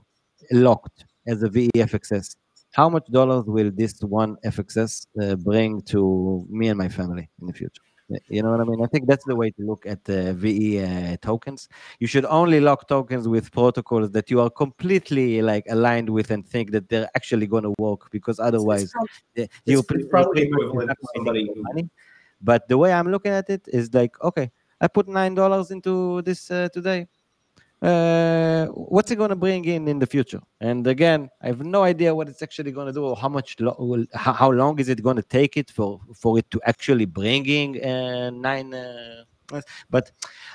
locked 0.51 1.05
as 1.27 1.43
a 1.43 1.49
VEFXS, 1.49 2.35
how 2.71 2.89
much 2.89 3.07
dollars 3.07 3.45
will 3.45 3.71
this 3.71 4.01
one 4.01 4.35
FXS 4.45 5.07
uh, 5.21 5.35
bring 5.35 5.81
to 5.83 6.45
me 6.49 6.67
and 6.67 6.77
my 6.77 6.89
family 6.89 7.29
in 7.39 7.47
the 7.47 7.53
future? 7.53 7.81
You 8.27 8.43
know 8.43 8.51
what 8.51 8.61
I 8.61 8.63
mean? 8.65 8.83
I 8.83 8.87
think 8.87 9.07
that's 9.07 9.25
the 9.25 9.35
way 9.35 9.49
to 9.49 9.61
look 9.65 9.85
at 9.87 10.07
uh, 10.09 10.33
VE 10.33 10.83
uh, 10.83 11.17
tokens. 11.21 11.67
You 11.99 12.05
should 12.05 12.25
only 12.25 12.59
lock 12.59 12.87
tokens 12.87 13.27
with 13.27 13.51
protocols 13.51 14.11
that 14.11 14.29
you 14.29 14.41
are 14.41 14.49
completely 14.49 15.41
like 15.41 15.65
aligned 15.69 16.09
with 16.09 16.29
and 16.29 16.45
think 16.45 16.71
that 16.71 16.87
they're 16.87 17.09
actually 17.15 17.47
going 17.47 17.63
to 17.63 17.73
work, 17.79 18.11
because 18.11 18.39
otherwise, 18.39 18.93
uh, 18.95 19.05
you 19.35 19.47
it's 19.79 19.81
pretty- 19.87 20.05
probably 20.05 20.43
equivalent 20.43 20.91
to 20.91 21.07
somebody 21.15 21.49
money. 21.55 21.89
But 22.41 22.67
the 22.67 22.77
way 22.77 22.93
I'm 22.93 23.09
looking 23.09 23.31
at 23.31 23.49
it 23.49 23.67
is 23.67 23.91
like, 23.91 24.21
okay, 24.21 24.51
I 24.81 24.87
put 24.87 25.07
nine 25.07 25.33
dollars 25.33 25.71
into 25.71 26.21
this 26.21 26.51
uh, 26.51 26.69
today 26.71 27.07
uh, 27.85 28.65
what's 28.67 29.11
it 29.11 29.17
going 29.17 29.29
to 29.29 29.35
bring 29.35 29.65
in 29.65 29.87
in 29.87 29.99
the 29.99 30.07
future? 30.07 30.41
And 30.59 30.87
again, 30.87 31.29
I 31.41 31.47
have 31.47 31.61
no 31.61 31.83
idea 31.83 32.15
what 32.15 32.27
it's 32.27 32.41
actually 32.41 32.71
going 32.71 32.87
to 32.87 32.93
do 32.93 33.03
or 33.05 33.15
how 33.15 33.29
much 33.29 33.57
lo- 33.59 34.05
how, 34.13 34.51
long 34.51 34.79
is 34.79 34.89
it 34.89 35.03
going 35.03 35.17
to 35.17 35.21
take 35.21 35.55
it 35.55 35.69
for 35.69 36.01
for 36.15 36.39
it 36.39 36.49
to 36.51 36.59
actually 36.65 37.05
bring 37.05 37.45
in 37.45 37.69
uh, 37.83 38.29
nine. 38.31 38.73
Uh, 38.73 39.23
but 39.89 40.11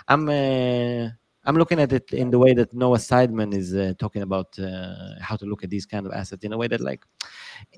I'm 0.09 0.29
uh, 0.29 1.11
I'm 1.45 1.57
looking 1.57 1.81
at 1.81 1.93
it 1.93 2.13
in 2.13 2.31
the 2.31 2.39
way 2.39 2.53
that 2.55 2.73
Noah 2.75 2.99
Seidman 2.99 3.55
is 3.55 3.75
uh, 3.75 3.95
talking 3.99 4.23
about 4.23 4.59
uh, 4.59 5.15
how 5.21 5.37
to 5.37 5.47
look 5.47 5.65
at 5.65 5.71
these 5.71 5.87
kind 5.87 6.05
of 6.07 6.13
assets 6.13 6.45
in 6.45 6.53
a 6.53 6.59
way 6.59 6.69
that 6.69 6.81
like 6.81 7.03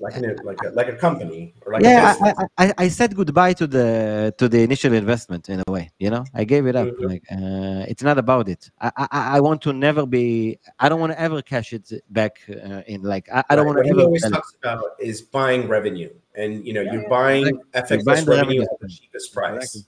like 0.01 0.15
in 0.17 0.25
a, 0.25 0.33
like 0.43 0.57
a, 0.65 0.69
like 0.71 0.89
a 0.89 0.95
company 0.95 1.53
or 1.65 1.71
like 1.73 1.83
yeah, 1.83 2.13
business. 2.13 2.39
I, 2.57 2.65
I, 2.67 2.73
I 2.77 2.87
said 2.89 3.15
goodbye 3.15 3.53
to 3.53 3.65
the 3.67 4.33
to 4.37 4.49
the 4.49 4.61
initial 4.63 4.93
investment 4.93 5.47
in 5.49 5.61
a 5.65 5.71
way. 5.71 5.91
You 5.97 6.09
know, 6.09 6.25
I 6.33 6.43
gave 6.43 6.65
it 6.67 6.75
up. 6.75 6.87
Mhm. 6.87 7.09
Like, 7.09 7.23
uh, 7.31 7.85
it's 7.87 8.03
not 8.03 8.17
about 8.17 8.49
it. 8.49 8.69
I, 8.81 8.91
I 8.97 9.07
I 9.37 9.39
want 9.39 9.61
to 9.63 9.71
never 9.71 10.05
be. 10.05 10.59
I 10.79 10.89
don't 10.89 10.99
want 10.99 11.13
to 11.13 11.19
ever 11.19 11.41
cash 11.41 11.71
it 11.73 11.89
back 12.09 12.37
uh, 12.49 12.81
in. 12.87 13.01
Like, 13.01 13.29
I, 13.31 13.43
I 13.49 13.55
don't 13.55 13.65
Right. 13.65 13.75
want 13.75 13.77
What 13.77 13.87
to 13.87 13.95
he 13.95 14.03
always 14.03 14.21
sell 14.23 14.31
it. 14.31 14.35
talks 14.35 14.55
about 14.61 14.83
is 14.99 15.21
buying 15.21 15.67
revenue, 15.69 16.11
and 16.35 16.65
you 16.67 16.73
know 16.73 16.81
Yeah, 16.81 16.93
you're 16.93 17.03
yeah, 17.03 17.09
buying 17.09 17.47
exactly. 17.73 17.97
FXS 17.97 18.05
buying 18.05 18.25
the 18.25 18.31
revenue 18.31 18.59
revenue. 18.59 18.61
at 18.63 18.79
the 18.81 18.87
cheapest 18.89 19.33
price. 19.33 19.55
Exactly. 19.55 19.81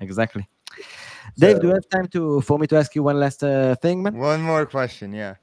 Exactly. 0.00 0.48
Dave, 1.38 1.60
do 1.60 1.68
you 1.68 1.74
have 1.74 1.88
time 1.88 2.06
to 2.08 2.40
for 2.42 2.58
me 2.58 2.66
to 2.66 2.76
ask 2.76 2.94
you 2.94 3.02
one 3.02 3.18
last 3.18 3.42
uh, 3.42 3.74
thing, 3.76 4.02
man? 4.02 4.16
One 4.16 4.42
more 4.42 4.66
question. 4.66 5.12
Yeah. 5.12 5.36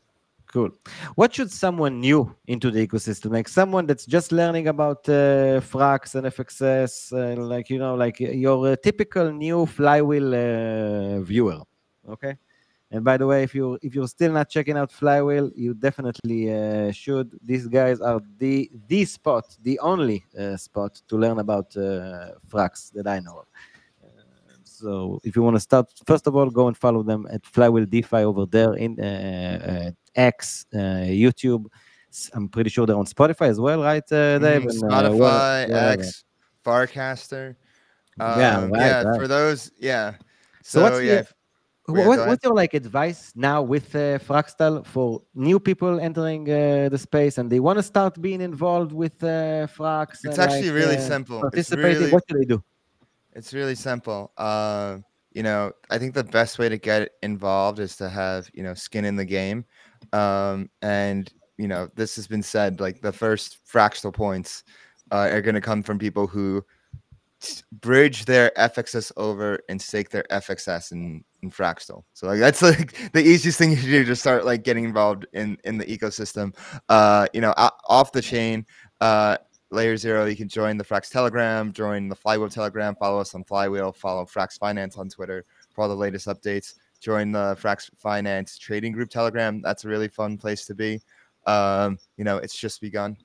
Cool. 0.52 0.72
What 1.14 1.36
should 1.36 1.52
someone 1.52 2.00
new 2.00 2.36
into 2.48 2.72
the 2.72 2.86
ecosystem, 2.88 3.32
like 3.32 3.48
someone 3.48 3.86
that's 3.86 4.08
just 4.08 4.32
learning 4.32 4.68
about 4.68 5.08
uh, 5.08 5.62
Frax 5.62 6.16
and 6.16 6.26
FXS, 6.26 7.14
uh, 7.14 7.40
like 7.40 7.70
you 7.70 7.78
know, 7.78 7.94
like 7.94 8.20
your 8.20 8.70
uh, 8.70 8.76
typical 8.76 9.32
new 9.32 9.68
flywheel 9.68 10.34
uh, 10.34 11.22
viewer? 11.22 11.62
Okay. 12.10 12.36
And 12.92 13.04
by 13.04 13.18
the 13.18 13.28
way, 13.28 13.44
if 13.44 13.54
you 13.54 13.78
if 13.84 13.94
you're 13.94 14.08
still 14.08 14.32
not 14.32 14.50
checking 14.50 14.76
out 14.76 14.92
Flywheel, 14.92 15.52
you 15.56 15.76
definitely 15.76 16.52
uh, 16.52 16.92
should. 16.92 17.38
These 17.44 17.68
guys 17.68 18.02
are 18.02 18.20
the 18.40 18.72
the 18.88 19.06
spot, 19.06 19.56
the 19.62 19.78
only 19.80 20.26
uh, 20.38 20.58
spot 20.58 21.00
to 21.08 21.16
learn 21.16 21.38
about 21.38 21.78
uh, 21.78 22.32
Frax 22.50 22.92
that 22.94 23.06
I 23.06 23.20
know 23.20 23.40
of. 23.40 23.48
So 24.80 25.20
if 25.24 25.36
you 25.36 25.42
want 25.44 25.56
to 25.56 25.60
start, 25.70 25.86
first 26.06 26.26
of 26.28 26.36
all, 26.38 26.50
go 26.50 26.68
and 26.70 26.78
follow 26.86 27.04
them 27.04 27.28
at 27.36 27.46
Flywheel 27.46 27.86
DeFi 27.86 28.22
over 28.32 28.46
there 28.46 28.74
in 28.86 28.92
uh, 29.00 29.06
uh, 29.72 29.92
X, 30.16 30.66
uh, 30.74 30.78
YouTube. 31.24 31.66
I'm 32.36 32.48
pretty 32.50 32.70
sure 32.70 32.86
they're 32.88 32.96
on 33.06 33.06
Spotify 33.06 33.48
as 33.50 33.60
well, 33.60 33.80
right, 33.84 34.08
uh, 34.12 34.40
Dave? 34.40 34.64
Mhm, 34.64 34.84
And, 34.84 35.08
uh, 35.08 35.12
what- 35.12 35.70
Spotify. 35.70 35.94
X, 36.00 36.24
Farcaster. 36.66 37.56
Yeah, 38.18 38.58
Um, 38.58 38.72
right, 38.72 38.80
yeah. 38.80 39.04
right. 39.04 39.20
For 39.22 39.28
those, 39.28 39.72
yeah. 39.80 40.14
So 40.64 40.80
So, 40.80 40.84
what's 40.84 41.02
yeah, 41.04 41.22
the- 41.22 41.28
Yeah, 41.98 42.08
what, 42.08 42.28
what's 42.28 42.44
your 42.44 42.54
like 42.54 42.74
advice 42.84 43.22
now 43.36 43.60
with 43.74 43.88
uh, 43.96 44.20
Fraxtal 44.28 44.86
for 44.86 45.08
new 45.34 45.60
people 45.60 46.00
entering 46.00 46.44
uh, 46.50 46.88
the 46.94 46.98
space 47.00 47.40
and 47.40 47.50
they 47.52 47.60
want 47.68 47.78
to 47.80 47.84
start 47.94 48.14
being 48.22 48.42
involved 48.42 48.92
with 48.92 49.16
uh, 49.24 49.66
Frax? 49.78 50.08
It's 50.24 50.38
and, 50.38 50.40
actually 50.46 50.70
like, 50.70 50.82
really 50.82 50.98
uh, 50.98 51.14
simple. 51.14 51.40
Participating. 51.42 52.02
really- 52.02 52.12
What 52.14 52.24
should 52.28 52.40
they 52.42 52.46
do? 52.56 52.60
It's 53.34 53.54
really 53.54 53.76
simple. 53.76 54.32
Uh, 54.38 55.00
you 55.32 55.44
know, 55.44 55.72
I 55.90 55.98
think 55.98 56.14
the 56.14 56.24
best 56.24 56.58
way 56.58 56.70
to 56.70 56.78
get 56.78 57.12
involved 57.22 57.80
is 57.80 57.96
to 57.98 58.10
have 58.10 58.50
you 58.54 58.64
know 58.64 58.74
skin 58.74 59.06
in 59.06 59.16
the 59.16 59.26
game, 59.26 59.66
um, 60.14 60.70
and 60.82 61.32
you 61.58 61.68
know 61.68 61.90
this 61.96 62.16
has 62.16 62.28
been 62.28 62.44
said. 62.44 62.80
Like 62.80 63.02
the 63.02 63.14
first 63.14 63.60
Fraxtal 63.72 64.14
points 64.14 64.64
uh, 65.12 65.30
are 65.32 65.42
going 65.42 65.56
to 65.56 65.62
come 65.62 65.84
from 65.84 66.00
people 66.00 66.26
who 66.26 66.66
bridge 67.72 68.26
their 68.26 68.52
FXS 68.58 69.12
over 69.16 69.60
and 69.70 69.82
stake 69.82 70.10
their 70.10 70.26
FXS 70.32 70.92
in 70.92 71.24
in 71.42 71.52
Fraxtal. 71.52 72.04
So 72.14 72.28
like 72.28 72.40
that's 72.40 72.62
like 72.62 72.94
the 73.14 73.22
easiest 73.22 73.58
thing 73.58 73.72
you 73.72 73.78
do 73.78 74.06
to 74.06 74.16
start 74.16 74.46
like 74.46 74.64
getting 74.64 74.84
involved 74.84 75.28
in 75.34 75.58
in 75.64 75.78
the 75.78 75.86
ecosystem. 75.86 76.56
Uh, 76.90 77.28
you 77.34 77.42
know, 77.42 77.54
off 77.88 78.12
the 78.12 78.22
chain. 78.22 78.66
Uh, 79.00 79.38
Layer 79.72 79.98
Zero, 79.98 80.26
you 80.26 80.36
can 80.36 80.48
join 80.48 80.78
the 80.78 80.84
Frax 80.84 81.10
Telegram, 81.10 81.72
join 81.72 82.10
the 82.10 82.16
Flywheel 82.16 82.50
Telegram, 82.50 82.96
follow 82.96 83.20
us 83.20 83.36
on 83.36 83.44
Flywheel, 83.44 83.92
follow 83.92 84.26
Frax 84.26 84.58
Finance 84.58 84.98
on 84.98 85.10
Twitter 85.10 85.46
for 85.74 85.84
all 85.84 85.88
the 85.90 85.96
latest 85.96 86.28
updates. 86.28 86.76
Join 87.00 87.32
the 87.32 87.56
Frax 87.62 87.90
Finance 87.98 88.58
Trading 88.58 88.92
Group 88.92 89.10
Telegram. 89.10 89.62
That's 89.62 89.86
a 89.86 89.88
really 89.88 90.08
fun 90.08 90.38
place 90.38 90.66
to 90.66 90.76
be. 90.76 91.00
Um, 91.46 91.98
you 92.18 92.24
know, 92.24 92.38
it's 92.38 92.58
just 92.58 92.82
begun. 92.82 93.16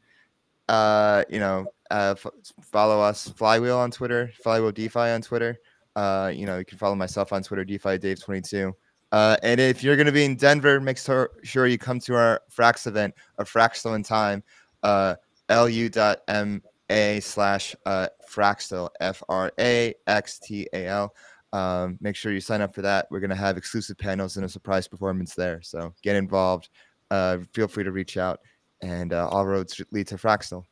Uh, 0.69 1.25
you 1.29 1.41
know, 1.41 1.67
uh, 1.91 2.15
f- 2.17 2.27
follow 2.61 3.01
us 3.01 3.29
Flywheel 3.31 3.79
on 3.79 3.91
Twitter, 3.91 4.31
Flywheel 4.43 4.73
DeFi 4.73 4.99
on 4.99 5.23
Twitter. 5.23 5.59
Uh, 5.97 6.31
you 6.35 6.47
know, 6.47 6.59
you 6.59 6.65
can 6.65 6.79
follow 6.79 6.95
myself 6.95 7.33
on 7.33 7.43
Twitter, 7.43 7.65
DeFi 7.65 7.99
Dave22. 7.99 8.73
Uh, 9.13 9.37
and 9.43 9.61
if 9.61 9.83
you're 9.83 9.97
going 9.97 10.07
to 10.07 10.13
be 10.13 10.25
in 10.25 10.35
Denver, 10.35 10.81
make 10.81 10.99
sure, 10.99 11.31
you 11.67 11.79
come 11.79 12.01
to 12.01 12.15
our 12.15 12.41
Frax 12.51 12.87
event, 12.87 13.15
a 13.39 13.45
Fraxtal 13.45 13.95
in 13.95 14.03
time. 14.03 14.43
Uh, 14.83 15.15
lu.ma 15.49 17.21
slash 17.21 17.77
uh, 17.87 18.09
Fraxtal, 18.31 18.89
F 19.01 19.23
R 19.29 19.53
A 19.59 19.95
X 20.07 20.39
T 20.39 20.69
A 20.73 20.87
L. 20.87 21.15
Um, 21.53 21.99
make 22.01 22.17
sure 22.17 22.33
you 22.33 22.41
sign 22.41 22.61
up 22.61 22.75
for 22.75 22.83
that. 22.83 23.07
We're 23.11 23.21
going 23.21 23.31
to 23.31 23.37
have 23.37 23.57
exclusive 23.57 23.97
panels 23.97 24.37
and 24.37 24.45
a 24.45 24.49
surprise 24.49 24.89
performance 24.89 25.35
there. 25.35 25.61
So 25.63 25.95
get 26.03 26.17
involved. 26.17 26.69
Uh, 27.11 27.39
feel 27.53 27.69
free 27.69 27.85
to 27.85 27.93
reach 27.93 28.17
out, 28.17 28.41
and 28.83 29.13
uh, 29.13 29.29
all 29.29 29.47
roads 29.47 29.81
lead 29.93 30.09
to 30.09 30.17
Fraxtal. 30.17 30.65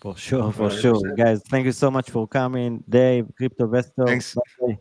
For 0.00 0.16
sure, 0.16 0.50
for 0.50 0.70
100%. 0.70 0.80
sure, 0.80 1.14
guys. 1.14 1.42
Thank 1.50 1.66
you 1.66 1.72
so 1.72 1.90
much 1.90 2.08
for 2.08 2.26
coming, 2.26 2.82
Dave, 2.88 3.26
Cryptovestor. 3.38 4.06
Thanks. 4.06 4.34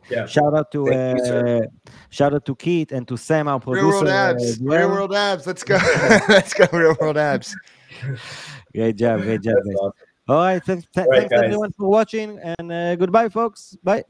Yeah. 0.10 0.26
Shout 0.26 0.56
out 0.56 0.72
to 0.72 0.86
Thank 0.86 1.20
you, 1.20 1.34
uh, 1.34 1.62
shout 2.10 2.34
out 2.34 2.46
to 2.46 2.56
Keith 2.56 2.94
and 2.94 3.06
to 3.10 3.18
Sam, 3.18 3.50
our 3.50 3.60
producer. 3.60 3.86
Real 3.86 3.92
world 3.96 4.08
uh, 4.08 4.12
abs. 4.12 4.44
as. 4.44 4.60
Real 4.62 4.88
world 4.88 5.14
abs. 5.14 5.46
Let's 5.46 5.66
go. 5.66 5.76
Let's 6.30 6.54
go. 6.54 6.66
Real 6.72 6.96
world 7.02 7.18
abs. 7.18 7.54
Great 8.74 8.96
job, 8.96 9.22
great 9.22 9.42
job, 9.42 9.56
guys. 9.66 9.76
awesome. 9.76 9.94
All 10.28 10.36
right, 10.38 10.64
th- 10.64 10.86
th- 10.94 11.06
All 11.06 11.12
right, 11.12 11.20
thanks 11.22 11.34
guys. 11.34 11.44
everyone 11.46 11.72
for 11.72 11.88
watching, 11.88 12.40
and 12.40 12.72
uh, 12.72 12.96
goodbye, 12.96 13.30
folks. 13.30 13.76
Bye. 13.84 14.04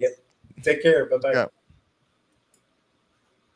Take 0.64 0.82
care. 0.82 1.06
Bye 1.06 1.18
bye. 1.18 1.32
Yeah. 1.34 1.46